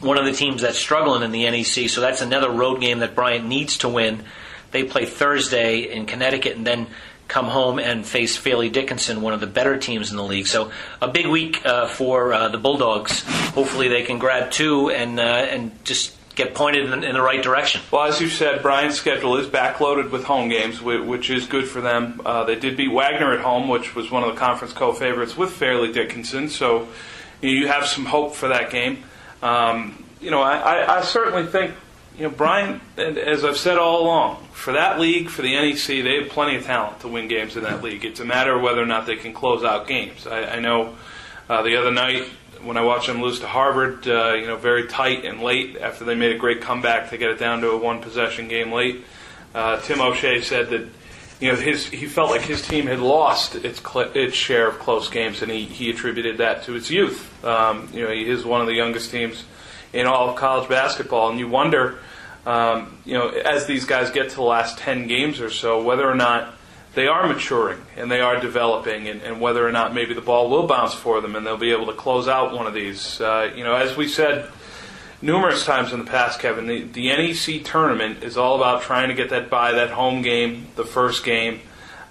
one 0.00 0.18
of 0.18 0.24
the 0.24 0.32
teams 0.32 0.62
that's 0.62 0.78
struggling 0.78 1.22
in 1.22 1.30
the 1.30 1.44
NEC. 1.50 1.88
So 1.88 2.00
that's 2.00 2.22
another 2.22 2.50
road 2.50 2.80
game 2.80 3.00
that 3.00 3.14
Bryant 3.14 3.46
needs 3.46 3.78
to 3.78 3.88
win. 3.88 4.24
They 4.70 4.84
play 4.84 5.04
Thursday 5.04 5.92
in 5.92 6.06
Connecticut, 6.06 6.56
and 6.56 6.66
then 6.66 6.86
come 7.32 7.46
home 7.46 7.78
and 7.78 8.04
face 8.04 8.36
Fairleigh 8.36 8.68
Dickinson, 8.68 9.22
one 9.22 9.32
of 9.32 9.40
the 9.40 9.46
better 9.46 9.78
teams 9.78 10.10
in 10.10 10.18
the 10.18 10.24
league. 10.24 10.46
So 10.46 10.70
a 11.00 11.08
big 11.08 11.26
week 11.26 11.64
uh, 11.64 11.86
for 11.86 12.34
uh, 12.34 12.48
the 12.48 12.58
Bulldogs. 12.58 13.22
Hopefully 13.54 13.88
they 13.88 14.02
can 14.02 14.18
grab 14.18 14.50
two 14.50 14.90
and 14.90 15.18
uh, 15.18 15.22
and 15.22 15.72
just 15.84 16.14
get 16.34 16.54
pointed 16.54 16.90
in, 16.90 17.04
in 17.04 17.14
the 17.14 17.20
right 17.20 17.42
direction. 17.42 17.80
Well, 17.90 18.04
as 18.04 18.20
you 18.20 18.28
said, 18.28 18.62
Bryant's 18.62 18.96
schedule 18.96 19.36
is 19.36 19.46
backloaded 19.46 20.10
with 20.10 20.24
home 20.24 20.48
games, 20.48 20.80
which 20.80 21.30
is 21.30 21.46
good 21.46 21.68
for 21.68 21.80
them. 21.80 22.20
Uh, 22.24 22.44
they 22.44 22.56
did 22.56 22.76
beat 22.76 22.92
Wagner 22.92 23.32
at 23.34 23.40
home, 23.40 23.68
which 23.68 23.94
was 23.94 24.10
one 24.10 24.22
of 24.22 24.34
the 24.34 24.40
conference 24.40 24.72
co-favorites 24.72 25.36
with 25.36 25.50
Fairleigh 25.50 25.92
Dickinson, 25.92 26.48
so 26.48 26.88
you 27.42 27.68
have 27.68 27.86
some 27.86 28.06
hope 28.06 28.34
for 28.34 28.48
that 28.48 28.70
game. 28.70 29.04
Um, 29.42 30.04
you 30.20 30.30
know, 30.30 30.40
I, 30.40 30.56
I, 30.56 30.98
I 30.98 31.00
certainly 31.02 31.46
think, 31.46 31.74
you 32.16 32.24
know, 32.24 32.30
Bryant, 32.30 32.80
as 32.96 33.44
I've 33.44 33.56
said 33.56 33.78
all 33.78 34.02
along, 34.02 34.46
for 34.52 34.74
that 34.74 35.00
league, 35.00 35.28
for 35.28 35.42
the 35.42 35.54
NEC, 35.54 35.86
they 35.86 36.22
have 36.22 36.30
plenty 36.30 36.56
of 36.56 36.64
talent 36.64 37.00
to 37.00 37.08
win 37.08 37.26
games 37.26 37.56
in 37.56 37.64
that 37.64 37.82
league. 37.82 38.04
It's 38.04 38.20
a 38.20 38.24
matter 38.24 38.54
of 38.54 38.62
whether 38.62 38.80
or 38.80 38.86
not 38.86 39.06
they 39.06 39.16
can 39.16 39.32
close 39.32 39.64
out 39.64 39.88
games. 39.88 40.26
I, 40.26 40.56
I 40.56 40.60
know 40.60 40.94
uh, 41.48 41.62
the 41.62 41.76
other 41.76 41.90
night 41.90 42.28
when 42.64 42.76
I 42.76 42.82
watched 42.82 43.06
them 43.06 43.20
lose 43.20 43.40
to 43.40 43.46
Harvard, 43.46 44.06
uh, 44.06 44.34
you 44.34 44.46
know, 44.46 44.56
very 44.56 44.86
tight 44.86 45.24
and 45.24 45.40
late 45.42 45.76
after 45.76 46.04
they 46.04 46.14
made 46.14 46.34
a 46.34 46.38
great 46.38 46.60
comeback 46.60 47.10
to 47.10 47.18
get 47.18 47.30
it 47.30 47.38
down 47.38 47.60
to 47.60 47.70
a 47.70 47.76
one 47.76 48.00
possession 48.00 48.48
game 48.48 48.72
late. 48.72 49.04
Uh, 49.54 49.80
Tim 49.80 50.00
O'Shea 50.00 50.40
said 50.40 50.70
that 50.70 50.88
you 51.40 51.50
know 51.50 51.56
his 51.56 51.86
he 51.86 52.06
felt 52.06 52.30
like 52.30 52.42
his 52.42 52.66
team 52.66 52.86
had 52.86 53.00
lost 53.00 53.56
its 53.56 53.80
cl- 53.80 54.12
its 54.14 54.34
share 54.34 54.68
of 54.68 54.78
close 54.78 55.08
games, 55.08 55.42
and 55.42 55.50
he, 55.50 55.64
he 55.64 55.90
attributed 55.90 56.38
that 56.38 56.62
to 56.64 56.76
its 56.76 56.90
youth. 56.90 57.44
Um, 57.44 57.88
you 57.92 58.04
know, 58.04 58.10
he 58.10 58.28
is 58.28 58.44
one 58.44 58.60
of 58.60 58.66
the 58.66 58.74
youngest 58.74 59.10
teams 59.10 59.44
in 59.92 60.06
all 60.06 60.30
of 60.30 60.36
college 60.36 60.68
basketball, 60.68 61.30
and 61.30 61.38
you 61.38 61.48
wonder, 61.48 61.98
um, 62.46 62.96
you 63.04 63.14
know, 63.14 63.28
as 63.28 63.66
these 63.66 63.84
guys 63.84 64.10
get 64.10 64.30
to 64.30 64.36
the 64.36 64.42
last 64.42 64.78
ten 64.78 65.06
games 65.06 65.40
or 65.40 65.50
so, 65.50 65.82
whether 65.82 66.08
or 66.08 66.14
not 66.14 66.54
they 66.94 67.06
are 67.06 67.26
maturing 67.26 67.80
and 67.96 68.10
they 68.10 68.20
are 68.20 68.38
developing, 68.40 69.08
and, 69.08 69.22
and 69.22 69.40
whether 69.40 69.66
or 69.66 69.72
not 69.72 69.94
maybe 69.94 70.14
the 70.14 70.20
ball 70.20 70.50
will 70.50 70.66
bounce 70.66 70.94
for 70.94 71.20
them 71.20 71.36
and 71.36 71.46
they'll 71.46 71.56
be 71.56 71.72
able 71.72 71.86
to 71.86 71.94
close 71.94 72.28
out 72.28 72.52
one 72.52 72.66
of 72.66 72.74
these. 72.74 73.20
Uh, 73.20 73.50
you 73.54 73.64
know, 73.64 73.74
as 73.74 73.96
we 73.96 74.08
said 74.08 74.50
numerous 75.22 75.64
times 75.64 75.92
in 75.92 75.98
the 75.98 76.04
past, 76.04 76.40
Kevin, 76.40 76.66
the, 76.66 76.82
the 76.82 77.08
NEC 77.08 77.64
tournament 77.64 78.22
is 78.22 78.36
all 78.36 78.56
about 78.56 78.82
trying 78.82 79.08
to 79.08 79.14
get 79.14 79.30
that 79.30 79.48
by 79.48 79.72
that 79.72 79.90
home 79.90 80.20
game, 80.20 80.66
the 80.76 80.84
first 80.84 81.24
game, 81.24 81.60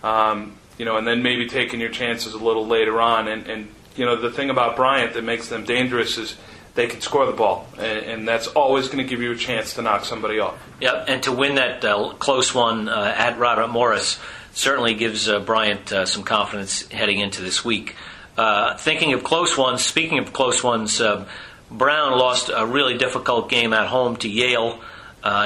um, 0.04 0.56
you 0.78 0.86
know, 0.86 0.98
and 0.98 1.06
then 1.06 1.22
maybe 1.22 1.48
taking 1.48 1.80
your 1.80 1.92
chances 1.92 2.34
a 2.34 2.40
little 2.40 2.66
later 2.66 3.00
on. 3.00 3.28
And, 3.28 3.46
and 3.48 3.68
you 3.96 4.06
know, 4.06 4.20
the 4.20 4.32
thing 4.32 4.50
about 4.50 4.76
Bryant 4.76 5.14
that 5.14 5.24
makes 5.24 5.48
them 5.50 5.64
dangerous 5.64 6.18
is 6.18 6.36
they 6.74 6.88
can 6.88 7.02
score 7.02 7.26
the 7.26 7.34
ball, 7.34 7.68
and, 7.78 8.00
and 8.00 8.28
that's 8.28 8.48
always 8.48 8.88
going 8.88 9.00
to 9.00 9.04
give 9.04 9.22
you 9.22 9.34
a 9.34 9.36
chance 9.36 9.74
to 9.76 9.82
knock 9.82 10.06
somebody 10.06 10.40
off. 10.40 10.58
Yep, 10.80 11.06
and 11.10 11.24
to 11.24 11.32
win 11.34 11.56
that 11.56 11.84
uh, 11.84 12.14
close 12.14 12.56
one 12.56 12.88
uh, 12.88 13.14
at 13.16 13.38
Robert 13.38 13.68
Morris 13.68 14.18
certainly 14.54 14.94
gives 14.94 15.28
uh, 15.30 15.40
Bryant 15.40 15.92
uh, 15.92 16.06
some 16.06 16.24
confidence 16.24 16.88
heading 16.90 17.20
into 17.20 17.42
this 17.42 17.64
week. 17.64 17.96
Uh, 18.38 18.78
thinking 18.78 19.14
of 19.14 19.24
close 19.24 19.58
ones, 19.58 19.84
speaking 19.84 20.20
of 20.20 20.34
close 20.34 20.64
ones, 20.64 21.02
uh, 21.02 21.28
Brown 21.70 22.18
lost 22.18 22.50
a 22.54 22.66
really 22.66 22.98
difficult 22.98 23.50
game 23.50 23.74
at 23.74 23.88
home 23.88 24.16
to 24.18 24.30
Yale 24.30 24.80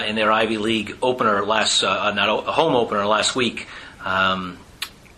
in 0.08 0.16
their 0.16 0.32
Ivy 0.32 0.58
League 0.58 0.98
opener 1.02 1.46
last, 1.46 1.84
not 1.84 2.48
a 2.48 2.52
home 2.52 2.76
opener 2.76 3.06
last 3.06 3.36
week. 3.36 3.68
Um, 4.04 4.58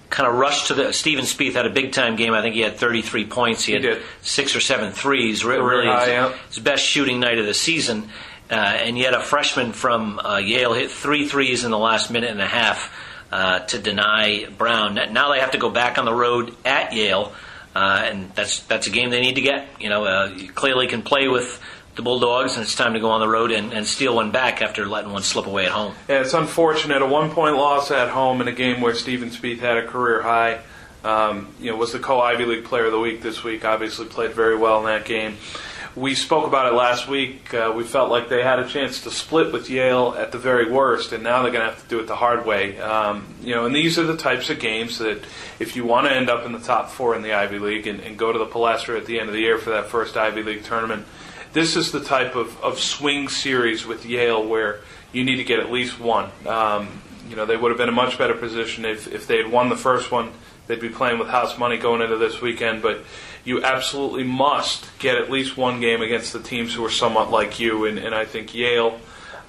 kind 0.09 0.27
of 0.27 0.35
rushed 0.35 0.67
to 0.67 0.73
the. 0.73 0.93
Steven 0.93 1.25
Spieth 1.25 1.53
had 1.53 1.65
a 1.65 1.69
big 1.69 1.91
time 1.91 2.15
game. 2.15 2.33
I 2.33 2.41
think 2.41 2.55
he 2.55 2.61
had 2.61 2.77
33 2.77 3.25
points. 3.25 3.63
He, 3.63 3.73
he 3.73 3.75
had 3.75 3.81
did. 3.81 4.03
six 4.21 4.55
or 4.55 4.59
seven 4.59 4.91
threes. 4.91 5.43
Really, 5.43 5.87
high, 5.87 6.29
his, 6.29 6.37
his, 6.55 6.59
best 6.59 6.83
shooting 6.83 7.19
night 7.19 7.37
of 7.37 7.45
the 7.45 7.53
season. 7.53 8.09
Uh, 8.49 8.53
and 8.55 8.97
yet, 8.97 9.13
a 9.13 9.19
freshman 9.19 9.73
from 9.73 10.19
uh, 10.19 10.37
Yale 10.37 10.73
hit 10.73 10.89
three 10.89 11.27
threes 11.27 11.63
in 11.63 11.71
the 11.71 11.77
last 11.77 12.09
minute 12.09 12.31
and 12.31 12.41
a 12.41 12.47
half 12.47 12.93
uh, 13.31 13.59
to 13.59 13.79
deny 13.79 14.45
Brown. 14.57 14.95
Now 14.95 15.31
they 15.31 15.39
have 15.39 15.51
to 15.51 15.57
go 15.57 15.69
back 15.69 15.97
on 15.97 16.05
the 16.05 16.13
road 16.13 16.55
at 16.65 16.93
Yale, 16.93 17.33
uh, 17.75 18.03
and 18.05 18.31
that's 18.33 18.61
that's 18.61 18.87
a 18.87 18.89
game 18.89 19.09
they 19.09 19.21
need 19.21 19.35
to 19.35 19.41
get. 19.41 19.67
You 19.79 19.89
know, 19.89 20.05
uh, 20.05 20.33
you 20.35 20.49
clearly 20.51 20.87
can 20.87 21.01
play 21.01 21.27
with 21.27 21.61
the 21.95 22.03
Bulldogs, 22.03 22.55
and 22.55 22.63
it's 22.63 22.75
time 22.75 22.93
to 22.93 22.99
go 22.99 23.09
on 23.09 23.19
the 23.19 23.27
road 23.27 23.51
and, 23.51 23.73
and 23.73 23.85
steal 23.85 24.15
one 24.15 24.31
back 24.31 24.61
after 24.61 24.85
letting 24.85 25.11
one 25.11 25.23
slip 25.23 25.47
away 25.47 25.65
at 25.65 25.71
home. 25.71 25.93
Yeah, 26.07 26.21
it's 26.21 26.33
unfortunate. 26.33 27.01
A 27.01 27.05
one 27.05 27.31
point 27.31 27.55
loss 27.55 27.91
at 27.91 28.09
home 28.09 28.39
in 28.39 28.47
a 28.47 28.53
game 28.53 28.81
where 28.81 28.93
Steven 28.93 29.29
Spieth 29.29 29.59
had 29.59 29.77
a 29.77 29.87
career 29.87 30.21
high. 30.21 30.61
Um, 31.03 31.53
you 31.59 31.71
know, 31.71 31.77
was 31.77 31.93
the 31.93 31.99
co 31.99 32.19
Ivy 32.19 32.45
League 32.45 32.65
Player 32.65 32.85
of 32.85 32.91
the 32.91 32.99
Week 32.99 33.21
this 33.21 33.43
week. 33.43 33.65
Obviously, 33.65 34.05
played 34.05 34.31
very 34.31 34.55
well 34.55 34.79
in 34.79 34.85
that 34.85 35.05
game. 35.05 35.37
We 35.97 36.13
spoke 36.13 36.45
about 36.45 36.71
it 36.71 36.75
last 36.75 37.07
week. 37.07 37.51
Uh, 37.55 37.73
we 37.75 37.83
felt 37.83 38.11
like 38.11 38.29
they 38.29 38.43
had 38.43 38.59
a 38.59 38.67
chance 38.67 39.01
to 39.01 39.09
split 39.09 39.51
with 39.51 39.67
Yale 39.67 40.13
at 40.15 40.31
the 40.31 40.37
very 40.37 40.71
worst, 40.71 41.11
and 41.11 41.23
now 41.23 41.41
they're 41.41 41.51
going 41.51 41.65
to 41.65 41.73
have 41.73 41.81
to 41.81 41.89
do 41.89 41.99
it 41.99 42.05
the 42.05 42.15
hard 42.15 42.45
way. 42.45 42.79
Um, 42.79 43.25
you 43.41 43.55
know, 43.55 43.65
and 43.65 43.75
these 43.75 43.97
are 43.97 44.03
the 44.03 44.15
types 44.15 44.51
of 44.51 44.59
games 44.59 44.99
that, 44.99 45.25
if 45.57 45.75
you 45.75 45.85
want 45.85 46.05
to 46.05 46.13
end 46.13 46.29
up 46.29 46.45
in 46.45 46.51
the 46.51 46.59
top 46.59 46.91
four 46.91 47.15
in 47.15 47.23
the 47.23 47.33
Ivy 47.33 47.57
League 47.57 47.87
and, 47.87 47.99
and 48.01 48.15
go 48.15 48.31
to 48.31 48.37
the 48.37 48.45
Palestra 48.45 48.95
at 48.95 49.07
the 49.07 49.19
end 49.19 49.27
of 49.27 49.33
the 49.33 49.41
year 49.41 49.57
for 49.57 49.71
that 49.71 49.87
first 49.87 50.15
Ivy 50.15 50.43
League 50.43 50.63
tournament, 50.63 51.03
this 51.53 51.75
is 51.75 51.91
the 51.91 52.03
type 52.03 52.35
of, 52.35 52.63
of 52.63 52.77
swing 52.77 53.27
series 53.27 53.87
with 53.87 54.05
Yale 54.05 54.47
where 54.47 54.81
you 55.13 55.23
need 55.23 55.37
to 55.37 55.43
get 55.43 55.59
at 55.59 55.71
least 55.71 55.99
one. 55.99 56.29
Um, 56.45 57.01
you 57.27 57.35
know, 57.35 57.47
they 57.47 57.57
would 57.57 57.71
have 57.71 57.77
been 57.79 57.89
in 57.89 57.95
a 57.95 57.97
much 57.97 58.19
better 58.19 58.35
position 58.35 58.85
if, 58.85 59.11
if 59.11 59.25
they 59.25 59.37
had 59.37 59.51
won 59.51 59.69
the 59.69 59.75
first 59.75 60.11
one. 60.11 60.31
They'd 60.67 60.79
be 60.79 60.89
playing 60.89 61.17
with 61.17 61.29
house 61.29 61.57
money 61.57 61.77
going 61.77 62.03
into 62.03 62.17
this 62.17 62.39
weekend, 62.39 62.83
but 62.83 62.99
you 63.47 63.63
absolutely 63.63 64.25
must 64.25 64.85
get 64.99 65.17
at 65.17 65.31
least 65.31 65.55
one 65.55 65.79
game 65.79 66.01
against 66.01 66.33
the 66.33 66.39
teams 66.39 66.73
who 66.73 66.83
are 66.83 66.91
somewhat 66.91 67.31
like 67.31 67.61
you, 67.61 67.85
and, 67.85 67.97
and 67.97 68.13
I 68.13 68.25
think 68.25 68.53
Yale 68.53 68.99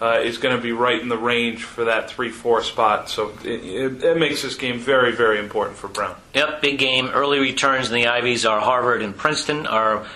uh, 0.00 0.20
is 0.22 0.38
going 0.38 0.56
to 0.56 0.62
be 0.62 0.70
right 0.70 1.00
in 1.00 1.08
the 1.08 1.18
range 1.18 1.64
for 1.64 1.84
that 1.86 2.08
3 2.08 2.30
4 2.30 2.62
spot. 2.62 3.10
So 3.10 3.32
it, 3.42 3.64
it, 3.64 4.04
it, 4.04 4.16
makes 4.16 4.42
this 4.42 4.54
game 4.54 4.78
very, 4.78 5.10
very 5.10 5.40
important 5.40 5.76
for 5.76 5.88
Brown. 5.88 6.14
Yep, 6.34 6.62
big 6.62 6.78
game. 6.78 7.08
Early 7.08 7.40
returns 7.40 7.88
in 7.88 7.94
the 7.96 8.06
Ivies 8.06 8.46
are 8.46 8.60
Harvard 8.60 9.02
and 9.02 9.16
Princeton 9.16 9.66
are 9.66 10.06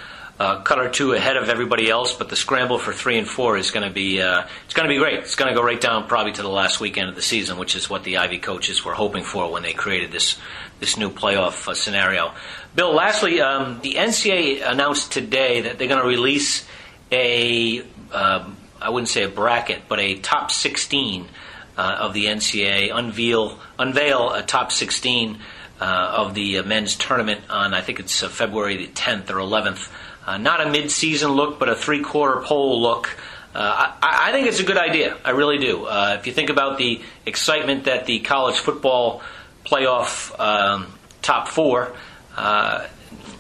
uh, 0.43 0.61
cut 0.63 0.81
or 0.81 0.89
two 0.89 1.13
ahead 1.13 1.37
of 1.37 1.49
everybody 1.49 1.89
else, 1.89 2.15
but 2.15 2.29
the 2.29 2.35
scramble 2.35 2.77
for 2.77 2.93
three 2.93 3.17
and 3.17 3.29
four 3.29 3.57
is 3.57 3.71
going 3.71 3.87
to 3.87 3.95
be 3.95 4.21
uh, 4.21 4.45
it's 4.65 4.75
going 4.75 4.89
to 4.89 4.93
be 4.93 4.99
great. 4.99 5.21
It's 5.21 5.37
going 5.37 5.49
to 5.49 5.55
go 5.55 5.65
right 5.65 5.81
down 5.81 6.09
probably 6.09 6.33
to 6.33 6.43
the 6.43 6.49
last 6.49 6.81
weekend 6.81 7.09
of 7.09 7.15
the 7.15 7.23
season, 7.23 7.59
which 7.59 7.77
is 7.77 7.89
what 7.89 8.03
the 8.03 8.17
Ivy 8.17 8.39
coaches 8.39 8.85
were 8.85 8.93
hoping 8.93 9.23
for 9.23 9.53
when 9.53 9.63
they 9.63 9.73
created 9.73 10.11
this 10.11 10.37
this 10.81 10.97
new 10.97 11.11
playoff 11.11 11.69
uh, 11.69 11.75
scenario. 11.75 12.35
Bill, 12.75 12.93
lastly, 12.93 13.41
um, 13.41 13.79
the 13.83 13.95
NCAA 13.95 14.69
announced 14.69 15.13
today 15.13 15.61
that 15.61 15.79
they're 15.79 15.87
going 15.87 16.03
to 16.03 16.09
release 16.09 16.67
a 17.13 17.83
um, 18.11 18.57
I 18.81 18.91
wouldn't 18.91 19.11
say 19.11 19.23
a 19.23 19.29
bracket, 19.29 19.83
but 19.89 20.01
a 20.01 20.17
top 20.17 20.51
16 20.51 21.29
uh, 21.77 21.97
of 22.01 22.15
the 22.15 22.25
NCAA 22.25 22.91
unveil 22.93 23.61
unveil 23.79 24.33
a 24.33 24.43
top 24.43 24.73
16 24.73 25.39
uh, 25.81 25.85
of 26.17 26.35
the 26.35 26.63
men's 26.63 26.97
tournament 26.97 27.43
on 27.49 27.75
I 27.75 27.81
think 27.81 28.01
it's 28.01 28.25
uh, 28.25 28.29
February 28.29 28.77
the 28.77 28.89
10th 28.89 29.31
or 29.31 29.37
11th. 29.37 29.89
Uh, 30.25 30.39
not 30.39 30.65
a 30.65 30.71
mid-season 30.71 31.33
look, 31.33 31.59
but 31.59 31.69
a 31.69 31.75
three-quarter 31.75 32.43
poll 32.43 32.81
look. 32.81 33.17
Uh, 33.55 33.93
I, 34.03 34.29
I, 34.29 34.33
think 34.33 34.47
it's 34.47 34.61
a 34.61 34.65
good 34.65 34.79
idea. 34.79 35.17
I 35.25 35.31
really 35.31 35.59
do. 35.59 35.85
Uh, 35.85 36.17
if 36.19 36.27
you 36.27 36.33
think 36.33 36.49
about 36.49 36.79
the 36.79 37.03
excitement 37.27 37.85
that 37.85 38.07
the 38.07 38.21
college 38.21 38.57
football 38.57 39.21
playoff 39.67 40.39
um, 40.41 40.87
top 41.21 41.49
four 41.49 41.93
uh, 42.37 42.87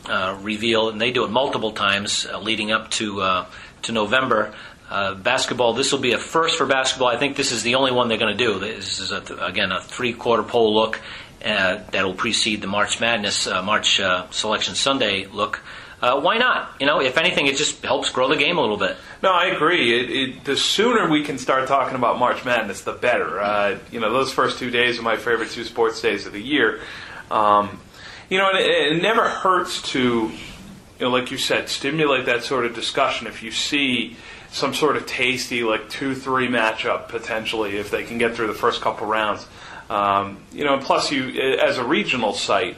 uh, 0.06 0.38
reveal, 0.42 0.90
and 0.90 1.00
they 1.00 1.12
do 1.12 1.24
it 1.24 1.30
multiple 1.30 1.72
times 1.72 2.26
leading 2.40 2.72
up 2.72 2.90
to 2.90 3.44
to 3.82 3.92
November. 3.92 4.52
basketball. 4.90 5.72
This 5.72 5.92
will 5.92 6.00
be 6.00 6.12
a 6.12 6.18
first 6.18 6.58
for 6.58 6.66
basketball. 6.66 7.08
I 7.08 7.16
think 7.16 7.36
this 7.36 7.50
is 7.50 7.62
the 7.62 7.76
only 7.76 7.92
one 7.92 8.08
they're 8.08 8.18
going 8.18 8.36
to 8.36 8.44
do. 8.44 8.58
This 8.58 9.00
is 9.00 9.12
a, 9.12 9.22
again 9.40 9.72
a 9.72 9.80
three-quarter 9.80 10.42
poll 10.42 10.74
look 10.74 11.00
that 11.40 12.04
will 12.04 12.14
precede 12.14 12.60
the 12.60 12.66
March 12.66 13.00
Madness, 13.00 13.46
March 13.46 13.98
Selection 14.30 14.74
Sunday 14.74 15.24
look 15.24 15.62
uh, 16.02 16.20
why 16.20 16.36
not? 16.36 16.74
You 16.80 16.86
know, 16.86 17.00
if 17.00 17.16
anything, 17.16 17.46
it 17.46 17.56
just 17.56 17.82
helps 17.84 18.10
grow 18.10 18.28
the 18.28 18.36
game 18.36 18.58
a 18.58 18.60
little 18.60 18.76
bit. 18.76 18.96
No, 19.22 19.30
I 19.30 19.46
agree. 19.46 20.00
It, 20.00 20.10
it, 20.10 20.44
the 20.44 20.56
sooner 20.56 21.08
we 21.08 21.22
can 21.22 21.38
start 21.38 21.68
talking 21.68 21.94
about 21.94 22.18
March 22.18 22.44
Madness, 22.44 22.80
the 22.80 22.92
better. 22.92 23.40
Uh, 23.40 23.78
you 23.92 24.00
know, 24.00 24.12
those 24.12 24.32
first 24.32 24.58
two 24.58 24.70
days 24.70 24.98
are 24.98 25.02
my 25.02 25.16
favorite 25.16 25.50
two 25.50 25.62
sports 25.62 26.00
days 26.00 26.26
of 26.26 26.32
the 26.32 26.42
year. 26.42 26.80
Um, 27.30 27.80
you 28.28 28.38
know, 28.38 28.50
and 28.50 28.58
it, 28.58 28.96
it 28.96 29.02
never 29.02 29.28
hurts 29.28 29.80
to, 29.92 30.00
you 30.00 30.32
know, 30.98 31.10
like 31.10 31.30
you 31.30 31.38
said, 31.38 31.68
stimulate 31.68 32.26
that 32.26 32.42
sort 32.42 32.66
of 32.66 32.74
discussion 32.74 33.28
if 33.28 33.44
you 33.44 33.52
see 33.52 34.16
some 34.50 34.74
sort 34.74 34.96
of 34.96 35.06
tasty, 35.06 35.62
like 35.62 35.88
two 35.88 36.16
three 36.16 36.48
matchup 36.48 37.08
potentially 37.08 37.76
if 37.76 37.92
they 37.92 38.02
can 38.02 38.18
get 38.18 38.34
through 38.34 38.48
the 38.48 38.54
first 38.54 38.80
couple 38.80 39.06
rounds. 39.06 39.46
Um, 39.88 40.38
you 40.52 40.64
know, 40.64 40.78
plus 40.78 41.12
you 41.12 41.28
as 41.60 41.78
a 41.78 41.84
regional 41.84 42.32
site 42.32 42.76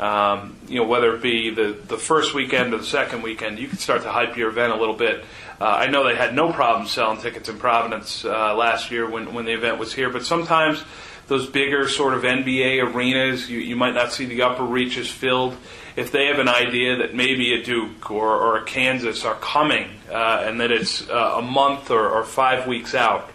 um, 0.00 0.56
you 0.66 0.76
know, 0.76 0.86
whether 0.86 1.14
it 1.14 1.22
be 1.22 1.50
the, 1.50 1.76
the 1.86 1.98
first 1.98 2.32
weekend 2.32 2.72
or 2.72 2.78
the 2.78 2.84
second 2.84 3.20
weekend, 3.20 3.58
you 3.58 3.68
can 3.68 3.76
start 3.76 4.02
to 4.02 4.10
hype 4.10 4.34
your 4.34 4.48
event 4.48 4.72
a 4.72 4.76
little 4.76 4.96
bit. 4.96 5.22
Uh, 5.60 5.66
I 5.66 5.88
know 5.88 6.08
they 6.08 6.16
had 6.16 6.34
no 6.34 6.50
problem 6.52 6.88
selling 6.88 7.20
tickets 7.20 7.50
in 7.50 7.58
Providence 7.58 8.24
uh, 8.24 8.56
last 8.56 8.90
year 8.90 9.08
when, 9.08 9.34
when 9.34 9.44
the 9.44 9.52
event 9.52 9.78
was 9.78 9.92
here, 9.92 10.08
but 10.08 10.24
sometimes 10.24 10.82
those 11.28 11.46
bigger 11.46 11.86
sort 11.86 12.14
of 12.14 12.22
NBA 12.22 12.82
arenas, 12.82 13.50
you, 13.50 13.58
you 13.58 13.76
might 13.76 13.92
not 13.92 14.10
see 14.10 14.24
the 14.24 14.40
upper 14.40 14.64
reaches 14.64 15.10
filled. 15.10 15.54
If 15.96 16.12
they 16.12 16.26
have 16.26 16.38
an 16.38 16.48
idea 16.48 16.96
that 16.96 17.14
maybe 17.14 17.52
a 17.52 17.62
Duke 17.62 18.10
or, 18.10 18.36
or 18.36 18.56
a 18.56 18.64
Kansas 18.64 19.26
are 19.26 19.34
coming 19.34 19.90
uh, 20.10 20.44
and 20.46 20.60
that 20.60 20.72
it's 20.72 21.08
uh, 21.10 21.34
a 21.36 21.42
month 21.42 21.90
or, 21.90 22.08
or 22.08 22.24
five 22.24 22.66
weeks 22.66 22.94
out, 22.94 23.30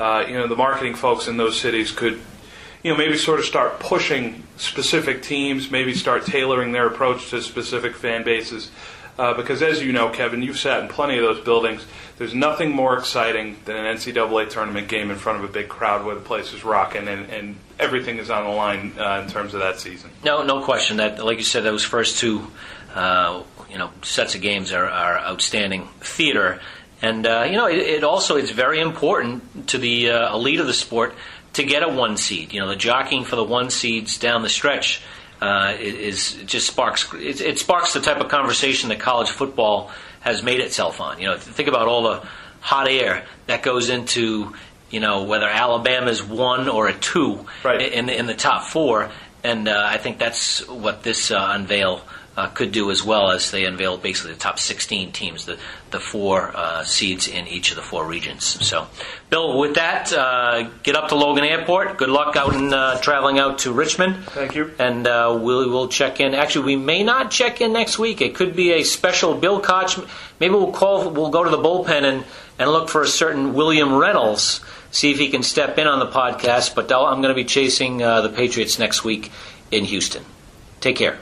uh, 0.00 0.24
you 0.26 0.34
know, 0.34 0.48
the 0.48 0.56
marketing 0.56 0.96
folks 0.96 1.28
in 1.28 1.36
those 1.36 1.60
cities 1.60 1.92
could 1.92 2.20
you 2.82 2.92
know, 2.92 2.96
maybe 2.96 3.16
sort 3.16 3.40
of 3.40 3.44
start 3.44 3.80
pushing 3.80 4.42
specific 4.56 5.22
teams, 5.22 5.70
maybe 5.70 5.94
start 5.94 6.26
tailoring 6.26 6.72
their 6.72 6.86
approach 6.86 7.30
to 7.30 7.42
specific 7.42 7.94
fan 7.94 8.24
bases. 8.24 8.70
Uh, 9.18 9.34
because 9.34 9.62
as 9.62 9.82
you 9.82 9.92
know, 9.92 10.10
Kevin, 10.10 10.42
you've 10.42 10.58
sat 10.58 10.80
in 10.80 10.88
plenty 10.88 11.18
of 11.18 11.24
those 11.24 11.44
buildings. 11.44 11.84
There's 12.18 12.34
nothing 12.34 12.70
more 12.70 12.96
exciting 12.96 13.56
than 13.64 13.76
an 13.76 13.96
NCAA 13.96 14.48
tournament 14.48 14.86
game 14.88 15.10
in 15.10 15.16
front 15.16 15.42
of 15.42 15.48
a 15.48 15.52
big 15.52 15.68
crowd 15.68 16.06
where 16.06 16.14
the 16.14 16.20
place 16.20 16.52
is 16.52 16.64
rocking 16.64 17.08
and, 17.08 17.28
and 17.30 17.56
everything 17.80 18.18
is 18.18 18.30
on 18.30 18.44
the 18.44 18.50
line 18.50 18.92
uh, 18.96 19.22
in 19.24 19.30
terms 19.30 19.54
of 19.54 19.60
that 19.60 19.80
season. 19.80 20.10
No, 20.24 20.44
no 20.44 20.62
question. 20.62 20.98
That, 20.98 21.24
like 21.24 21.38
you 21.38 21.44
said, 21.44 21.64
those 21.64 21.84
first 21.84 22.18
two, 22.18 22.46
uh, 22.94 23.42
you 23.68 23.78
know, 23.78 23.90
sets 24.02 24.36
of 24.36 24.40
games 24.40 24.72
are, 24.72 24.86
are 24.86 25.18
outstanding 25.18 25.88
theater. 26.00 26.60
And 27.02 27.26
uh, 27.26 27.46
you 27.48 27.56
know, 27.56 27.66
it, 27.66 27.78
it, 27.78 28.04
also 28.04 28.36
it's 28.36 28.50
very 28.50 28.80
important 28.80 29.68
to 29.68 29.78
the 29.78 30.10
uh, 30.10 30.34
elite 30.34 30.60
of 30.60 30.66
the 30.66 30.74
sport 30.74 31.14
to 31.58 31.64
get 31.64 31.82
a 31.82 31.88
one 31.88 32.16
seed. 32.16 32.52
You 32.52 32.60
know, 32.60 32.68
the 32.68 32.76
jockeying 32.76 33.24
for 33.24 33.36
the 33.36 33.44
one 33.44 33.70
seeds 33.70 34.18
down 34.18 34.42
the 34.42 34.48
stretch 34.48 35.02
uh, 35.40 35.76
is, 35.78 36.34
just 36.46 36.66
sparks 36.66 37.12
it, 37.14 37.40
it, 37.40 37.58
sparks 37.58 37.92
the 37.92 38.00
type 38.00 38.18
of 38.18 38.28
conversation 38.28 38.88
that 38.88 38.98
college 38.98 39.30
football 39.30 39.90
has 40.20 40.42
made 40.42 40.60
itself 40.60 41.00
on. 41.00 41.20
You 41.20 41.28
know, 41.28 41.36
think 41.36 41.68
about 41.68 41.86
all 41.86 42.02
the 42.02 42.28
hot 42.60 42.88
air 42.88 43.26
that 43.46 43.62
goes 43.62 43.88
into 43.88 44.54
you 44.90 45.00
know 45.00 45.24
whether 45.24 45.48
Alabama's 45.48 46.22
one 46.22 46.68
or 46.68 46.88
a 46.88 46.94
two 46.94 47.46
right. 47.64 47.80
in 47.80 48.08
in 48.08 48.26
the 48.26 48.34
top 48.34 48.64
four, 48.64 49.10
and 49.44 49.68
uh, 49.68 49.86
I 49.86 49.98
think 49.98 50.18
that's 50.18 50.66
what 50.66 51.02
this 51.02 51.30
uh, 51.30 51.48
unveil 51.52 52.02
uh, 52.38 52.46
could 52.50 52.70
do 52.70 52.92
as 52.92 53.02
well 53.02 53.32
as 53.32 53.50
they 53.50 53.64
unveil 53.64 53.96
basically 53.96 54.32
the 54.32 54.38
top 54.38 54.60
16 54.60 55.10
teams, 55.10 55.44
the, 55.44 55.58
the 55.90 55.98
four 55.98 56.56
uh, 56.56 56.84
seeds 56.84 57.26
in 57.26 57.48
each 57.48 57.70
of 57.70 57.76
the 57.76 57.82
four 57.82 58.06
regions. 58.06 58.44
So, 58.64 58.86
Bill, 59.28 59.58
with 59.58 59.74
that, 59.74 60.12
uh, 60.12 60.70
get 60.84 60.94
up 60.94 61.08
to 61.08 61.16
Logan 61.16 61.42
Airport. 61.42 61.98
Good 61.98 62.10
luck 62.10 62.36
out 62.36 62.54
in 62.54 62.72
uh, 62.72 63.00
traveling 63.00 63.40
out 63.40 63.58
to 63.60 63.72
Richmond. 63.72 64.24
Thank 64.26 64.54
you. 64.54 64.72
And 64.78 65.04
uh, 65.08 65.36
we'll, 65.42 65.68
we'll 65.68 65.88
check 65.88 66.20
in. 66.20 66.32
Actually, 66.32 66.66
we 66.66 66.76
may 66.76 67.02
not 67.02 67.32
check 67.32 67.60
in 67.60 67.72
next 67.72 67.98
week. 67.98 68.20
It 68.20 68.36
could 68.36 68.54
be 68.54 68.70
a 68.70 68.84
special 68.84 69.34
Bill 69.34 69.60
Koch. 69.60 69.98
Maybe 70.38 70.54
we'll 70.54 70.70
call. 70.70 71.10
We'll 71.10 71.30
go 71.30 71.42
to 71.42 71.50
the 71.50 71.58
bullpen 71.58 72.04
and, 72.04 72.24
and 72.56 72.70
look 72.70 72.88
for 72.88 73.02
a 73.02 73.08
certain 73.08 73.52
William 73.52 73.96
Reynolds. 73.96 74.60
See 74.92 75.10
if 75.10 75.18
he 75.18 75.28
can 75.28 75.42
step 75.42 75.76
in 75.76 75.88
on 75.88 75.98
the 75.98 76.06
podcast. 76.06 76.76
But 76.76 76.84
I'm 76.92 77.20
going 77.20 77.34
to 77.34 77.34
be 77.34 77.44
chasing 77.44 78.00
uh, 78.00 78.20
the 78.20 78.28
Patriots 78.28 78.78
next 78.78 79.02
week 79.02 79.32
in 79.72 79.84
Houston. 79.84 80.24
Take 80.80 80.94
care. 80.94 81.18